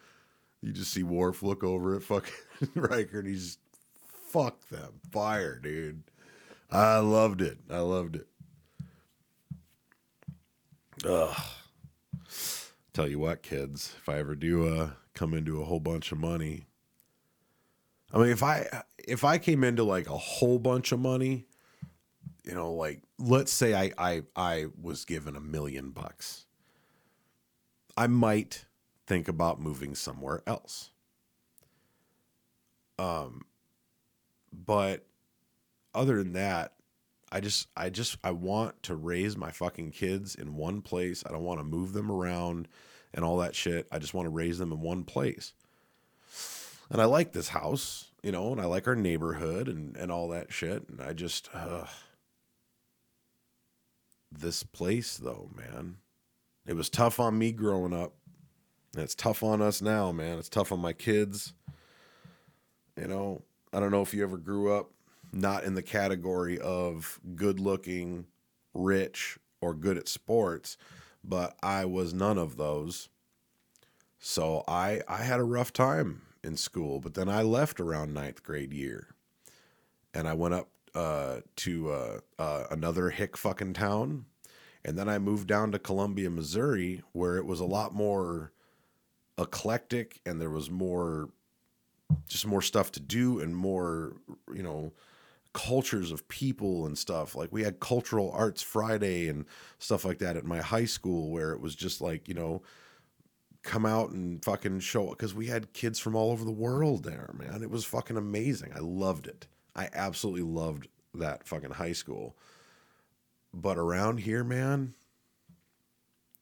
[0.62, 2.32] You just see Worf look over at fucking
[2.74, 3.58] Riker and he's
[4.28, 5.00] fuck them.
[5.10, 6.04] Fire, dude.
[6.70, 7.58] I loved it.
[7.68, 8.28] I loved it.
[11.04, 11.42] Ugh.
[12.94, 14.90] Tell you what, kids, if I ever do uh
[15.22, 16.66] come into a whole bunch of money.
[18.12, 21.46] I mean if I if I came into like a whole bunch of money,
[22.42, 26.46] you know, like let's say I I I was given a million bucks.
[27.96, 28.64] I might
[29.06, 30.90] think about moving somewhere else.
[32.98, 33.42] Um
[34.52, 35.06] but
[35.94, 36.72] other than that,
[37.30, 41.22] I just I just I want to raise my fucking kids in one place.
[41.24, 42.66] I don't want to move them around
[43.14, 43.86] and all that shit.
[43.90, 45.52] I just want to raise them in one place.
[46.90, 50.28] And I like this house, you know, and I like our neighborhood and and all
[50.28, 50.88] that shit.
[50.88, 51.86] And I just uh,
[54.30, 55.96] this place though, man.
[56.66, 58.14] It was tough on me growing up.
[58.94, 60.38] And it's tough on us now, man.
[60.38, 61.54] It's tough on my kids.
[62.96, 64.90] You know, I don't know if you ever grew up
[65.32, 68.26] not in the category of good looking,
[68.74, 70.76] rich, or good at sports,
[71.24, 73.08] but I was none of those.
[74.18, 78.42] So I I had a rough time in school, but then I left around ninth
[78.42, 79.08] grade year.
[80.14, 84.26] And I went up uh, to uh, uh, another hick fucking town.
[84.84, 88.52] And then I moved down to Columbia, Missouri, where it was a lot more
[89.38, 91.30] eclectic and there was more,
[92.28, 94.16] just more stuff to do and more,
[94.52, 94.92] you know,
[95.52, 97.34] cultures of people and stuff.
[97.34, 99.44] Like we had Cultural Arts Friday and
[99.78, 102.62] stuff like that at my high school, where it was just like, you know,
[103.62, 107.04] come out and fucking show up because we had kids from all over the world
[107.04, 107.62] there, man.
[107.62, 108.72] It was fucking amazing.
[108.74, 109.46] I loved it.
[109.74, 112.36] I absolutely loved that fucking high school.
[113.54, 114.94] But around here, man,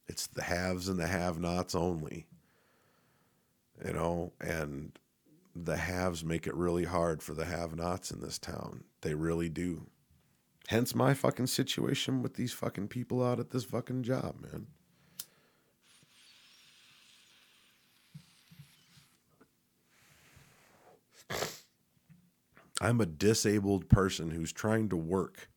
[0.09, 2.27] it's the haves and the have nots only.
[3.85, 4.92] You know, and
[5.55, 8.85] the haves make it really hard for the have nots in this town.
[9.01, 9.87] They really do.
[10.69, 14.67] Hence my fucking situation with these fucking people out at this fucking job, man.
[22.81, 25.51] I'm a disabled person who's trying to work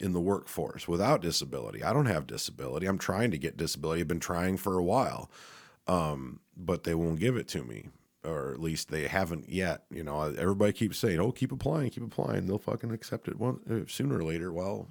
[0.00, 1.84] in the workforce without disability.
[1.84, 2.86] I don't have disability.
[2.86, 4.00] I'm trying to get disability.
[4.00, 5.30] I've been trying for a while,
[5.86, 7.88] um, but they won't give it to me,
[8.24, 9.84] or at least they haven't yet.
[9.90, 13.60] You know, everybody keeps saying, "Oh, keep applying, keep applying." They'll fucking accept it one,
[13.70, 14.52] uh, sooner or later.
[14.52, 14.88] Well,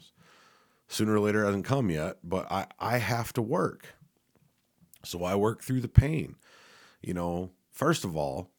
[0.87, 3.95] sooner or later hasn't come yet, but I I have to work,
[5.03, 6.35] so I work through the pain.
[7.01, 8.51] You know, first of all,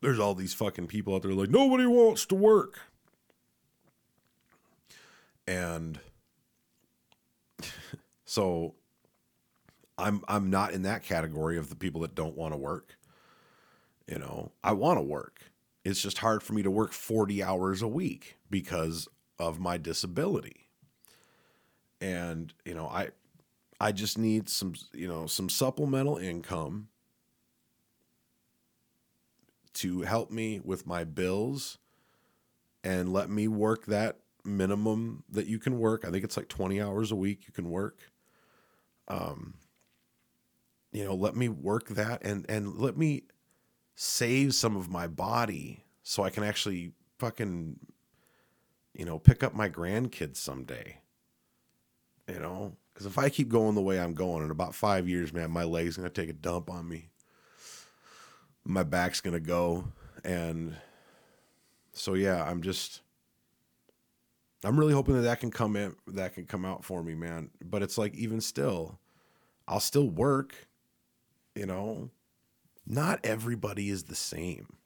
[0.00, 2.80] there's all these fucking people out there like nobody wants to work.
[5.46, 5.98] And
[8.24, 8.74] so
[9.98, 12.96] I'm I'm not in that category of the people that don't want to work.
[14.10, 15.40] You know, I want to work.
[15.84, 19.06] It's just hard for me to work 40 hours a week because
[19.38, 20.66] of my disability.
[22.00, 23.10] And, you know, I
[23.80, 26.88] I just need some, you know, some supplemental income
[29.74, 31.78] to help me with my bills
[32.82, 36.04] and let me work that minimum that you can work.
[36.04, 38.10] I think it's like 20 hours a week you can work.
[39.06, 39.54] Um
[40.92, 43.22] you know, let me work that and and let me
[43.94, 47.78] save some of my body so I can actually fucking
[48.94, 50.98] you know, pick up my grandkids someday.
[52.28, 55.32] You know, because if I keep going the way I'm going in about five years,
[55.32, 57.08] man, my leg's gonna take a dump on me.
[58.64, 59.86] My back's gonna go,
[60.22, 60.76] and
[61.92, 63.00] so yeah, I'm just,
[64.62, 67.50] I'm really hoping that that can come in, that can come out for me, man.
[67.64, 69.00] But it's like even still,
[69.66, 70.68] I'll still work.
[71.56, 72.10] You know,
[72.86, 74.76] not everybody is the same.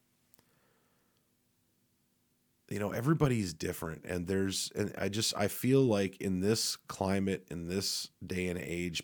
[2.70, 7.46] You know everybody's different and there's and i just i feel like in this climate
[7.48, 9.00] in this day and age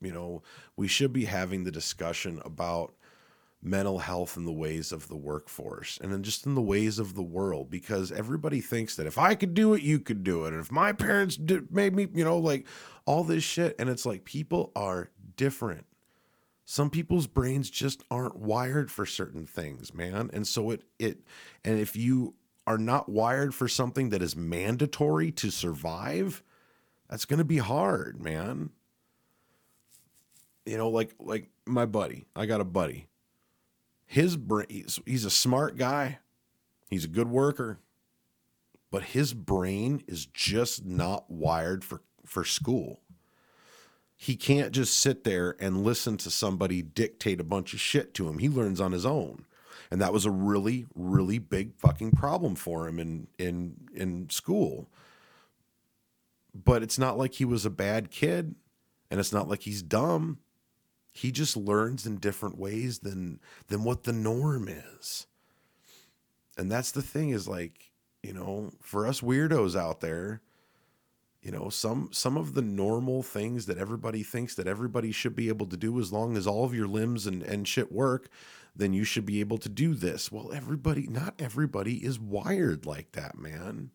[0.00, 0.42] you know
[0.76, 2.94] we should be having the discussion about
[3.62, 7.14] mental health and the ways of the workforce and then just in the ways of
[7.14, 10.52] the world because everybody thinks that if i could do it you could do it
[10.54, 12.66] and if my parents did, made me you know like
[13.04, 15.84] all this shit and it's like people are different
[16.70, 21.18] some people's brains just aren't wired for certain things man and so it it
[21.64, 22.34] and if you
[22.70, 26.42] are not wired for something that is mandatory to survive,
[27.08, 28.70] that's going to be hard, man.
[30.64, 33.08] You know, like like my buddy, I got a buddy.
[34.06, 36.18] His brain, he's, he's a smart guy.
[36.88, 37.80] He's a good worker.
[38.92, 43.00] But his brain is just not wired for for school.
[44.22, 48.28] He can't just sit there and listen to somebody dictate a bunch of shit to
[48.28, 48.36] him.
[48.36, 49.46] He learns on his own.
[49.90, 54.90] And that was a really really big fucking problem for him in in in school.
[56.54, 58.56] But it's not like he was a bad kid
[59.10, 60.40] and it's not like he's dumb.
[61.12, 65.28] He just learns in different ways than than what the norm is.
[66.58, 67.90] And that's the thing is like
[68.22, 70.42] you know for us weirdos out there
[71.42, 75.48] you know some some of the normal things that everybody thinks that everybody should be
[75.48, 78.28] able to do as long as all of your limbs and and shit work
[78.74, 80.30] then you should be able to do this.
[80.30, 83.90] Well, everybody, not everybody is wired like that, man.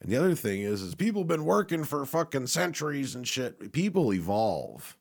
[0.00, 3.72] And the other thing is, is people been working for fucking centuries and shit.
[3.72, 4.96] People evolve.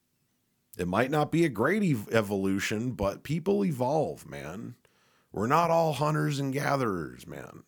[0.77, 4.75] It might not be a great ev- evolution, but people evolve, man.
[5.31, 7.63] We're not all hunters and gatherers, man.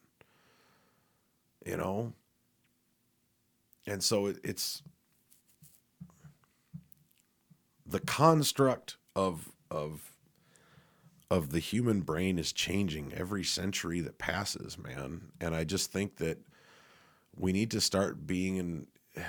[1.66, 2.14] You know?
[3.88, 4.84] And so it, it's
[7.86, 10.12] the construct of of
[11.32, 15.32] of the human brain is changing every century that passes, man.
[15.42, 16.38] And I just think that
[17.36, 18.88] we need to start being in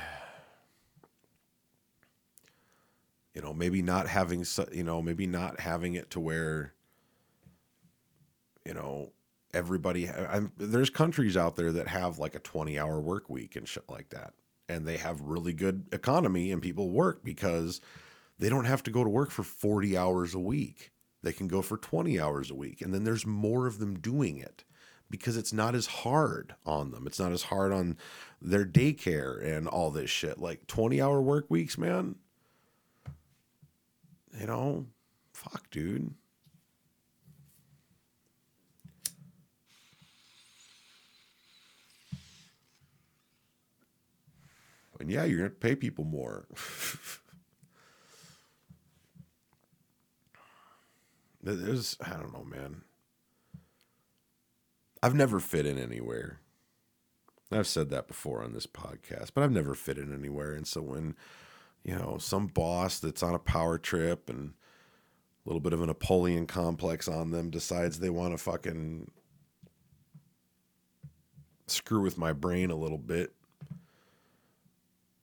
[3.34, 6.74] you know, maybe not having you know, maybe not having it to where
[8.66, 9.12] you know,
[9.54, 13.66] everybody I'm, there's countries out there that have like a 20 hour work week and
[13.66, 14.34] shit like that
[14.68, 17.80] and they have really good economy and people work because
[18.38, 20.92] they don't have to go to work for 40 hours a week
[21.22, 22.80] they can go for 20 hours a week.
[22.80, 24.64] And then there's more of them doing it
[25.10, 27.06] because it's not as hard on them.
[27.06, 27.96] It's not as hard on
[28.40, 30.38] their daycare and all this shit.
[30.38, 32.16] Like 20 hour work weeks, man.
[34.38, 34.86] You know,
[35.32, 36.14] fuck, dude.
[45.00, 46.46] And yeah, you're going to pay people more.
[51.42, 52.82] There's, I don't know, man.
[55.02, 56.40] I've never fit in anywhere.
[57.50, 60.52] I've said that before on this podcast, but I've never fit in anywhere.
[60.52, 61.14] And so when,
[61.84, 65.86] you know, some boss that's on a power trip and a little bit of a
[65.86, 69.10] Napoleon complex on them decides they want to fucking
[71.66, 73.32] screw with my brain a little bit,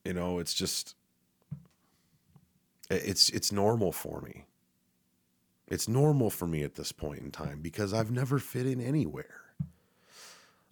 [0.05, 0.95] you know, it's just,
[2.89, 4.45] it's, it's normal for me.
[5.67, 9.41] It's normal for me at this point in time because I've never fit in anywhere.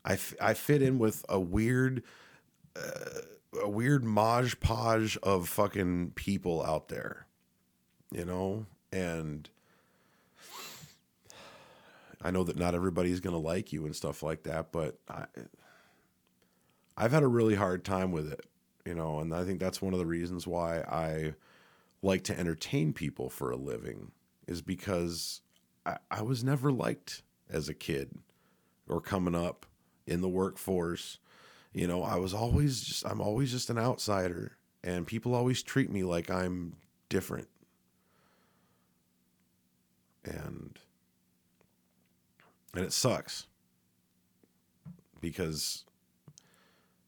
[0.05, 2.03] I, f- I fit in with a weird,
[2.75, 3.21] uh,
[3.61, 7.25] a weird modge podge of fucking people out there,
[8.11, 8.65] you know?
[8.91, 9.49] And
[12.21, 15.25] I know that not everybody's going to like you and stuff like that, but I,
[16.95, 18.45] I've had a really hard time with it,
[18.85, 19.19] you know?
[19.19, 21.33] And I think that's one of the reasons why I
[22.01, 24.11] like to entertain people for a living
[24.47, 25.41] is because
[25.85, 28.11] I, I was never liked as a kid
[28.87, 29.65] or coming up
[30.05, 31.19] in the workforce.
[31.73, 35.89] You know, I was always just, I'm always just an outsider, and people always treat
[35.89, 36.75] me like I'm
[37.09, 37.47] different.
[40.25, 40.77] And,
[42.73, 43.47] and it sucks
[45.19, 45.85] because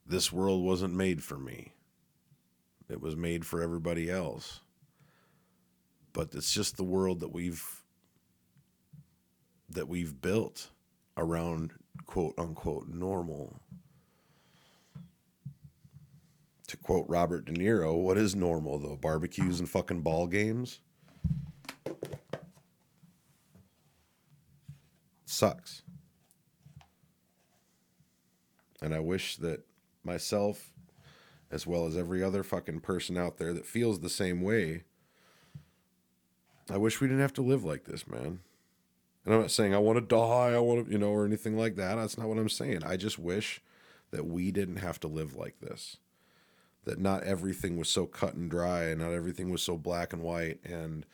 [0.06, 1.74] this world wasn't made for me.
[2.90, 4.62] It was made for everybody else.
[6.14, 7.84] But it's just the world that we've
[9.70, 10.70] that we've built
[11.18, 11.74] around
[12.06, 13.60] quote unquote normal.
[16.68, 18.96] To quote Robert De Niro, what is normal though?
[18.96, 20.80] Barbecues and fucking ball games?
[25.26, 25.82] Sucks.
[28.82, 29.66] And I wish that
[30.06, 30.72] myself,
[31.52, 34.84] as well as every other fucking person out there that feels the same way,
[36.70, 38.40] I wish we didn't have to live like this, man.
[39.26, 41.58] And I'm not saying I want to die, I want to, you know, or anything
[41.58, 41.96] like that.
[41.96, 42.84] That's not what I'm saying.
[42.84, 43.62] I just wish
[44.12, 45.98] that we didn't have to live like this.
[46.86, 50.22] That not everything was so cut and dry and not everything was so black and
[50.22, 51.06] white and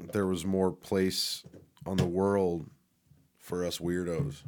[0.00, 1.44] there was more place
[1.84, 2.70] on the world
[3.38, 4.42] for us weirdos.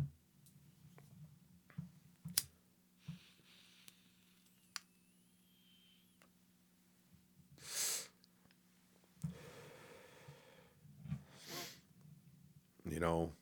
[13.00, 13.32] You know,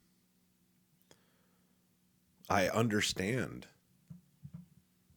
[2.48, 3.66] I understand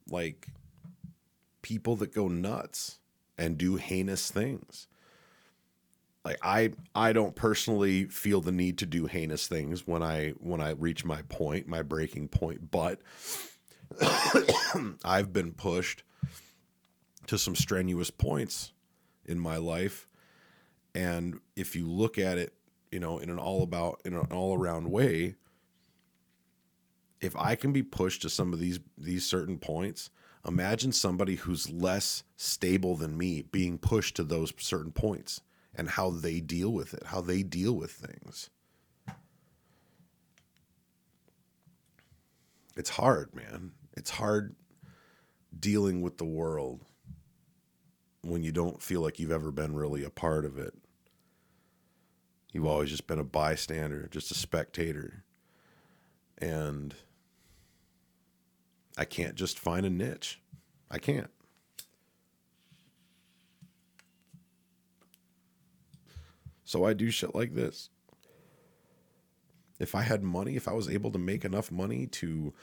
[0.10, 0.48] like
[1.62, 2.98] people that go nuts
[3.38, 4.88] and do heinous things.
[6.26, 10.60] Like I I don't personally feel the need to do heinous things when I when
[10.60, 13.00] I reach my point, my breaking point, but
[15.06, 16.02] I've been pushed
[17.28, 18.74] to some strenuous points
[19.24, 20.08] in my life
[20.96, 22.56] and if you look at it
[22.92, 25.36] you know, in an all about in an all around way,
[27.22, 30.10] if I can be pushed to some of these these certain points,
[30.46, 35.42] imagine somebody who's less stable than me being pushed to those certain points
[35.74, 38.50] and how they deal with it, how they deal with things.
[42.76, 43.72] It's hard, man.
[43.96, 44.56] It's hard
[45.58, 46.84] dealing with the world
[48.22, 50.74] when you don't feel like you've ever been really a part of it.
[52.52, 55.24] You've always just been a bystander, just a spectator.
[56.38, 56.94] And
[58.98, 60.42] I can't just find a niche.
[60.90, 61.30] I can't.
[66.66, 67.90] So I do shit like this.
[69.80, 72.54] If I had money, if I was able to make enough money to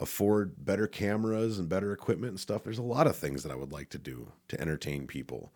[0.00, 3.56] afford better cameras and better equipment and stuff, there's a lot of things that I
[3.56, 5.52] would like to do to entertain people.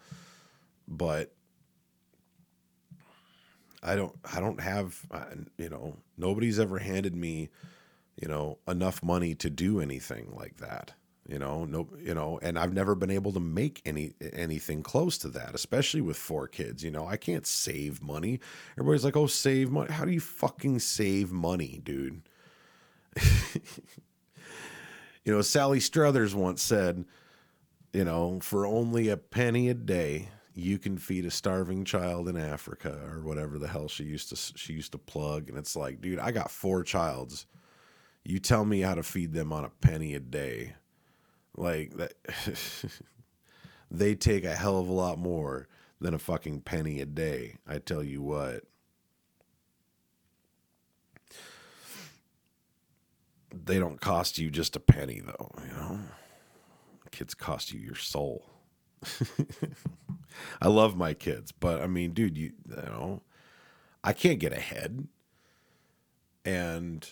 [0.86, 1.35] But
[3.82, 5.24] I don't I don't have uh,
[5.58, 7.50] you know nobody's ever handed me
[8.20, 10.92] you know enough money to do anything like that
[11.28, 15.18] you know no you know and I've never been able to make any anything close
[15.18, 18.40] to that especially with four kids you know I can't save money.
[18.78, 22.22] Everybody's like oh save money how do you fucking save money dude?
[25.24, 27.04] You know Sally Struthers once said
[27.92, 30.28] you know for only a penny a day
[30.58, 34.36] you can feed a starving child in Africa or whatever the hell she used to
[34.58, 37.46] she used to plug and it's like dude I got four childs.
[38.24, 40.74] You tell me how to feed them on a penny a day.
[41.54, 42.14] Like that
[43.90, 45.68] they take a hell of a lot more
[46.00, 48.64] than a fucking penny a day I tell you what.
[53.52, 55.98] They don't cost you just a penny though you know?
[57.10, 58.55] Kids cost you your soul
[60.60, 63.22] I love my kids, but I mean, dude, you, you know,
[64.04, 65.08] I can't get ahead.
[66.44, 67.08] And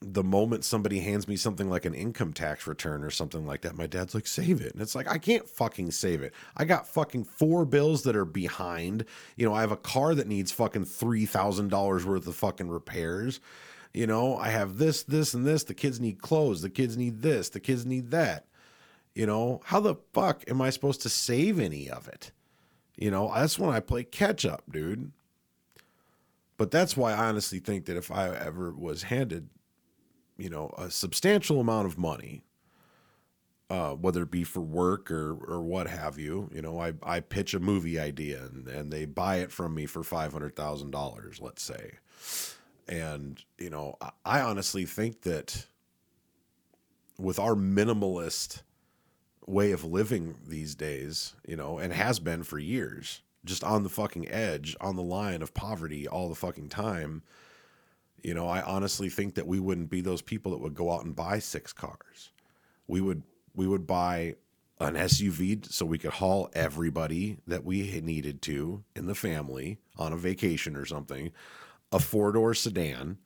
[0.00, 3.76] the moment somebody hands me something like an income tax return or something like that,
[3.76, 4.72] my dad's like, save it.
[4.72, 6.34] And it's like, I can't fucking save it.
[6.56, 9.04] I got fucking four bills that are behind.
[9.36, 13.40] You know, I have a car that needs fucking $3,000 worth of fucking repairs.
[13.94, 15.64] You know, I have this, this, and this.
[15.64, 16.62] The kids need clothes.
[16.62, 17.50] The kids need this.
[17.50, 18.46] The kids need that.
[19.14, 22.32] You know, how the fuck am I supposed to save any of it?
[22.96, 25.12] You know, that's when I play catch up, dude.
[26.56, 29.48] But that's why I honestly think that if I ever was handed,
[30.38, 32.44] you know, a substantial amount of money,
[33.68, 37.20] uh, whether it be for work or or what have you, you know, I, I
[37.20, 40.90] pitch a movie idea and, and they buy it from me for five hundred thousand
[40.90, 41.92] dollars, let's say.
[42.86, 45.66] And, you know, I, I honestly think that
[47.18, 48.62] with our minimalist
[49.46, 53.88] way of living these days, you know, and has been for years, just on the
[53.88, 57.22] fucking edge, on the line of poverty all the fucking time.
[58.22, 61.04] You know, I honestly think that we wouldn't be those people that would go out
[61.04, 62.30] and buy six cars.
[62.86, 63.22] We would
[63.54, 64.36] we would buy
[64.80, 70.12] an SUV so we could haul everybody that we needed to in the family on
[70.12, 71.32] a vacation or something,
[71.90, 73.18] a four door sedan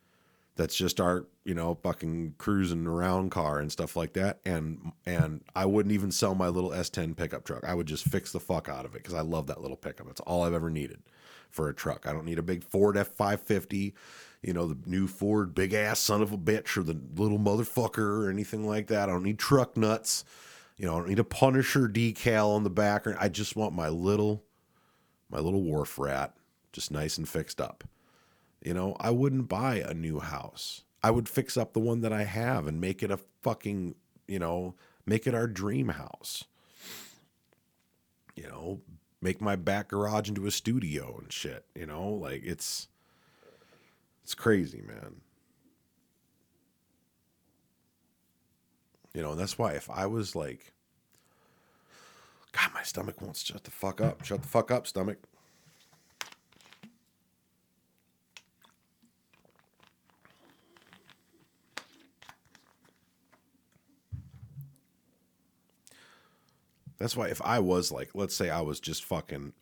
[0.57, 4.41] that's just our you know fucking cruising around car and stuff like that.
[4.45, 7.63] And and i wouldn't even sell my little s10 pickup truck.
[7.65, 10.09] I would just fix the fuck out of it because i love that little pickup.
[10.11, 11.03] It's all i've ever needed
[11.51, 12.07] for a truck.
[12.07, 13.93] I don't need a big ford f550
[14.43, 18.25] you know the new ford big ass son of a bitch or the little motherfucker
[18.25, 19.09] or anything like that.
[19.09, 20.25] I don't need truck nuts.
[20.79, 23.75] You know i don't need a punisher decal on the back or i just want
[23.75, 24.45] my little
[25.31, 26.35] my little wharf rat
[26.73, 27.85] just nice and fixed up
[28.63, 30.83] you know, I wouldn't buy a new house.
[31.03, 33.95] I would fix up the one that I have and make it a fucking,
[34.27, 36.45] you know, make it our dream house.
[38.35, 38.81] You know,
[39.23, 42.09] make my back garage into a studio and shit, you know?
[42.11, 42.89] Like it's
[44.25, 45.21] it's crazy, man.
[49.15, 50.73] You know, and that's why if I was like
[52.53, 54.25] God, my stomach won't shut the fuck up.
[54.25, 55.19] Shut the fuck up, stomach.
[66.99, 69.53] That's why if I was like, let's say I was just fucking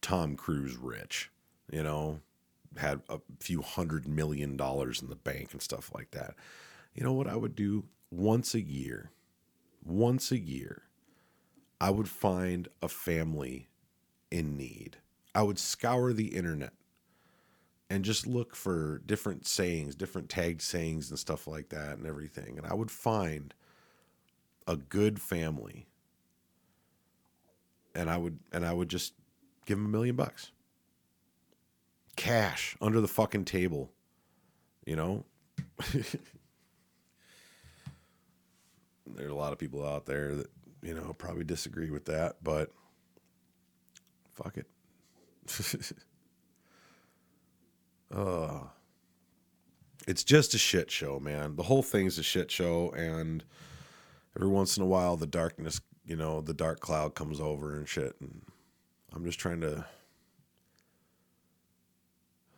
[0.00, 1.30] Tom Cruise rich,
[1.70, 2.20] you know,
[2.76, 6.34] had a few hundred million dollars in the bank and stuff like that.
[6.94, 9.10] You know what I would do once a year?
[9.84, 10.82] Once a year,
[11.80, 13.68] I would find a family
[14.30, 14.98] in need.
[15.34, 16.72] I would scour the internet
[17.90, 22.58] and just look for different sayings, different tagged sayings and stuff like that and everything.
[22.58, 23.54] And I would find
[24.66, 25.86] a good family
[27.98, 29.12] and I would and I would just
[29.66, 30.52] give him a million bucks.
[32.16, 33.90] Cash under the fucking table.
[34.86, 35.24] You know?
[39.06, 40.50] There's a lot of people out there that,
[40.82, 42.70] you know, probably disagree with that, but
[44.32, 44.66] fuck it.
[48.14, 48.60] uh
[50.06, 51.56] it's just a shit show, man.
[51.56, 53.44] The whole thing's a shit show and
[54.36, 57.86] every once in a while the darkness you know, the dark cloud comes over and
[57.86, 58.16] shit.
[58.18, 58.40] And
[59.14, 59.84] I'm just trying to,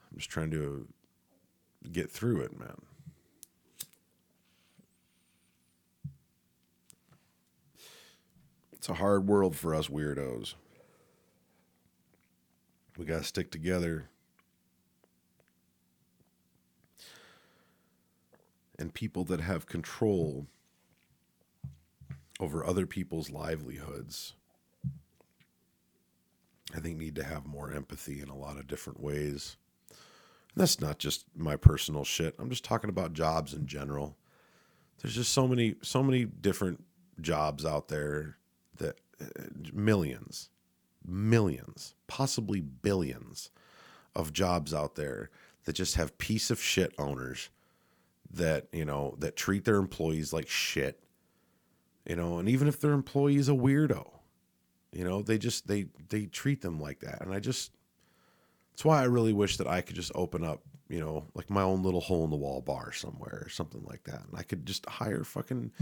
[0.08, 0.86] I'm just trying to
[1.90, 2.80] get through it, man.
[8.72, 10.54] It's a hard world for us weirdos.
[12.96, 14.08] We got to stick together.
[18.78, 20.46] And people that have control
[22.40, 24.34] over other people's livelihoods,
[26.74, 29.56] I think need to have more empathy in a lot of different ways.
[30.54, 32.34] And that's not just my personal shit.
[32.38, 34.16] I'm just talking about jobs in general.
[35.00, 36.84] There's just so many so many different
[37.20, 38.36] jobs out there
[38.78, 39.26] that uh,
[39.72, 40.50] millions,
[41.06, 43.50] millions, possibly billions
[44.14, 45.30] of jobs out there
[45.64, 47.50] that just have piece of shit owners
[48.32, 51.02] that, you know, that treat their employees like shit
[52.06, 54.10] you know and even if their employee is a weirdo
[54.92, 57.20] you know they just they they treat them like that.
[57.22, 57.72] And i just
[58.72, 61.62] that's why i really wish that i could just open up you know like my
[61.62, 64.22] own little hole in the wall bar somewhere or something like that.
[64.26, 65.72] And i could just hire fucking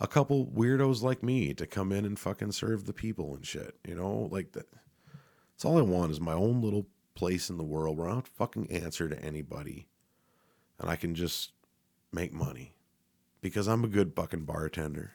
[0.00, 3.76] a couple weirdos like me to come in and fucking serve the people and shit
[3.86, 4.28] you know?
[4.30, 4.66] Like that
[5.52, 8.26] that's all i want is my own little place in the world where i don't
[8.26, 9.86] fucking answer to anybody
[10.80, 11.52] and i can just
[12.12, 12.74] make money
[13.40, 15.12] because i'm a good fucking bartender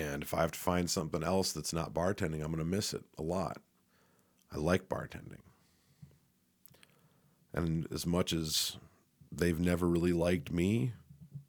[0.00, 2.94] And if I have to find something else that's not bartending, I'm going to miss
[2.94, 3.58] it a lot.
[4.50, 5.42] I like bartending.
[7.52, 8.78] And as much as
[9.30, 10.94] they've never really liked me,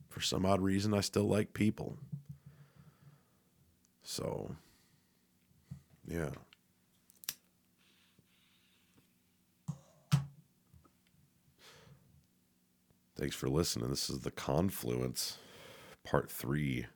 [0.09, 1.97] for some odd reason, I still like people.
[4.03, 4.55] So,
[6.05, 6.31] yeah.
[13.15, 13.91] Thanks for listening.
[13.91, 15.37] This is The Confluence,
[16.03, 16.87] Part 3.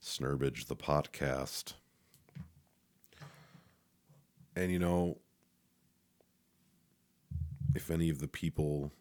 [0.00, 1.74] Snurbage the podcast.
[4.56, 5.18] And you know,
[7.74, 8.92] if any of the people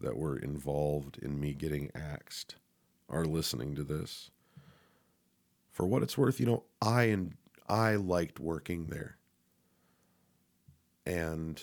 [0.00, 2.56] that were involved in me getting axed
[3.08, 4.30] are listening to this,
[5.72, 7.34] for what it's worth, you know, I and
[7.68, 9.16] I liked working there.
[11.04, 11.62] And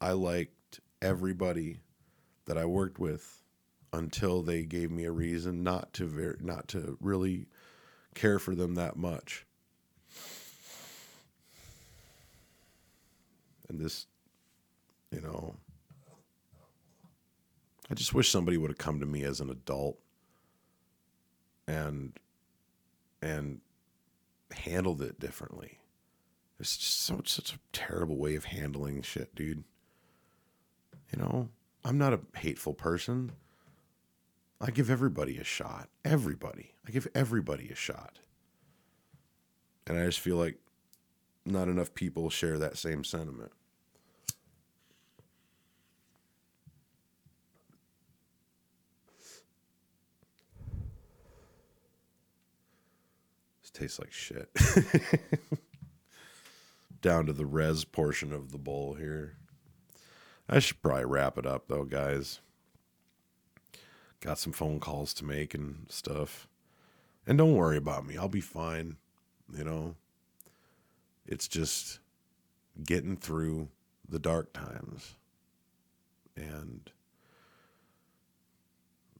[0.00, 1.80] I liked everybody
[2.44, 3.42] that I worked with
[3.92, 7.46] until they gave me a reason not to ver- not to really
[8.14, 9.46] care for them that much.
[13.68, 14.06] And this,
[15.10, 15.54] you know,
[17.90, 19.98] I just wish somebody would have come to me as an adult
[21.66, 22.18] and
[23.22, 23.60] and
[24.52, 25.78] handled it differently.
[26.58, 29.64] It's just so such a terrible way of handling shit, dude.
[31.12, 31.48] You know,
[31.84, 33.32] I'm not a hateful person.
[34.60, 35.88] I give everybody a shot.
[36.04, 36.72] Everybody.
[36.86, 38.18] I give everybody a shot.
[39.86, 40.58] And I just feel like
[41.46, 43.52] not enough people share that same sentiment.
[53.62, 54.48] This tastes like shit.
[57.00, 59.36] Down to the res portion of the bowl here.
[60.48, 62.40] I should probably wrap it up though, guys.
[64.20, 66.48] Got some phone calls to make and stuff.
[67.26, 68.16] And don't worry about me.
[68.16, 68.96] I'll be fine.
[69.56, 69.94] You know,
[71.26, 72.00] it's just
[72.84, 73.68] getting through
[74.08, 75.14] the dark times.
[76.36, 76.90] And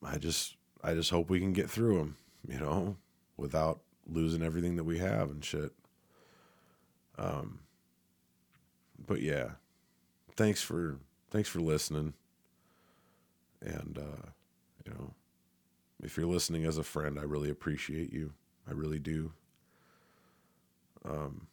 [0.02, 2.16] I just I just hope we can get through them,
[2.48, 2.96] you know,
[3.36, 5.72] without losing everything that we have and shit.
[7.18, 7.60] Um
[9.06, 9.50] but yeah.
[10.36, 10.98] Thanks for
[11.30, 12.14] thanks for listening.
[13.60, 14.28] And uh
[14.88, 15.14] you know,
[16.02, 18.32] if you're listening as a friend, I really appreciate you.
[18.68, 19.32] I really do.
[21.04, 21.46] Um,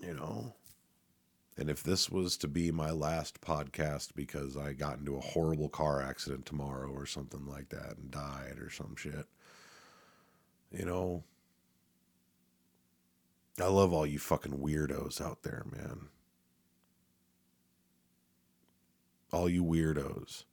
[0.00, 0.54] you know,
[1.56, 5.68] and if this was to be my last podcast because I got into a horrible
[5.68, 9.26] car accident tomorrow or something like that and died or some shit,
[10.70, 11.22] you know,
[13.60, 16.08] I love all you fucking weirdos out there, man.
[19.32, 20.44] All you weirdos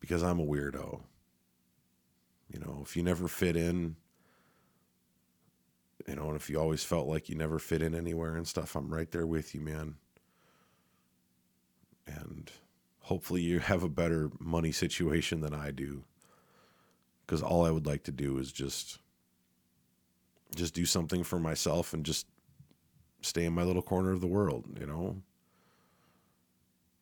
[0.00, 1.00] because I'm a weirdo.
[2.52, 3.96] You know, if you never fit in,
[6.06, 8.76] you know, and if you always felt like you never fit in anywhere and stuff,
[8.76, 9.96] I'm right there with you, man.
[12.06, 12.50] And
[13.00, 16.04] hopefully you have a better money situation than I do.
[17.26, 19.00] Cuz all I would like to do is just
[20.54, 22.26] just do something for myself and just
[23.20, 25.22] stay in my little corner of the world, you know?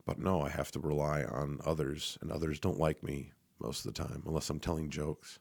[0.07, 3.95] But no, I have to rely on others, and others don't like me most of
[3.95, 5.39] the time unless I'm telling jokes.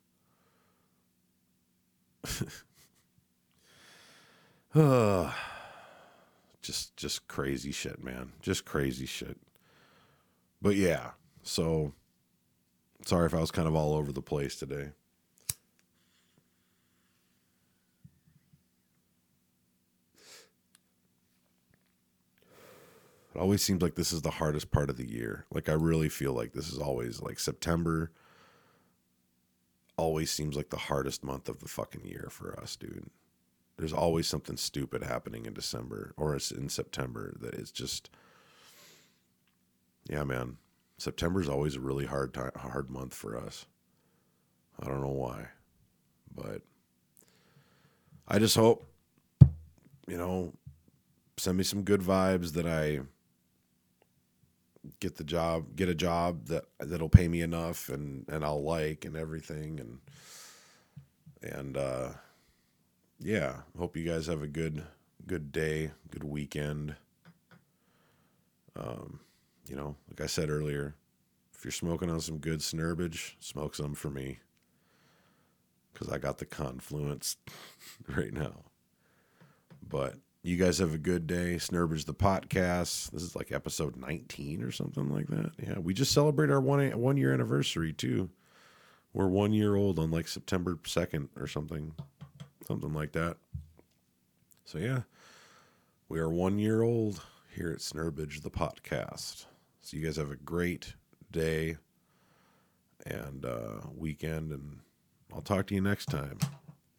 [4.74, 5.34] uh,
[6.61, 8.32] just just crazy shit, man.
[8.41, 9.38] Just crazy shit.
[10.61, 11.11] But yeah,
[11.43, 11.93] so
[13.05, 14.91] sorry if I was kind of all over the place today.
[23.34, 25.45] It always seems like this is the hardest part of the year.
[25.51, 28.11] Like I really feel like this is always like September
[29.97, 33.09] always seems like the hardest month of the fucking year for us, dude.
[33.77, 38.09] There's always something stupid happening in December or it's in September that is just
[40.09, 40.57] Yeah, man.
[40.97, 43.65] September's always a really hard time, hard month for us.
[44.81, 45.47] I don't know why.
[46.36, 46.61] But
[48.27, 48.88] I just hope
[50.07, 50.53] you know
[51.38, 53.01] send me some good vibes that I
[54.99, 59.05] get the job, get a job that that'll pay me enough and and I'll like
[59.05, 59.99] and everything and
[61.41, 62.09] and uh
[63.19, 64.84] yeah, hope you guys have a good
[65.25, 66.95] good day, good weekend.
[68.75, 69.19] Um,
[69.67, 70.95] you know, like I said earlier,
[71.53, 74.39] if you're smoking on some good snurbage, smoke some for me.
[75.93, 77.38] Cause I got the confluence
[78.07, 78.63] right now.
[79.88, 81.57] But you guys have a good day.
[81.57, 83.11] Snurbage the podcast.
[83.11, 85.51] This is like episode 19 or something like that.
[85.57, 88.29] Yeah, we just celebrate our one one year anniversary too.
[89.13, 91.93] We're one year old on like September 2nd or something,
[92.67, 93.37] something like that.
[94.65, 95.01] So yeah,
[96.09, 97.21] we are one year old
[97.55, 99.45] here at Snurbage the podcast.
[99.81, 100.95] So you guys have a great
[101.31, 101.77] day
[103.05, 104.79] and uh, weekend, and
[105.33, 106.37] I'll talk to you next time.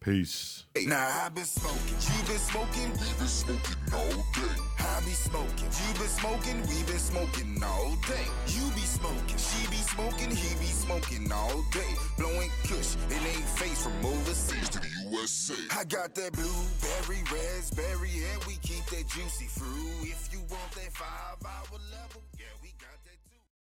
[0.05, 0.65] Peace.
[0.77, 4.61] I've been smoking, you been smoking, we been smoking all day.
[4.77, 8.27] I be smoking, you been smoking, we been smoking all day.
[8.53, 11.89] You be smoking, she be smoking, he be smoking all day.
[12.19, 15.55] Blowing kush, it ain't face from overseas to the USA.
[15.71, 20.05] I got that blueberry, raspberry, and we keep that juicy fruit.
[20.05, 22.45] If you want that five hour level, yeah,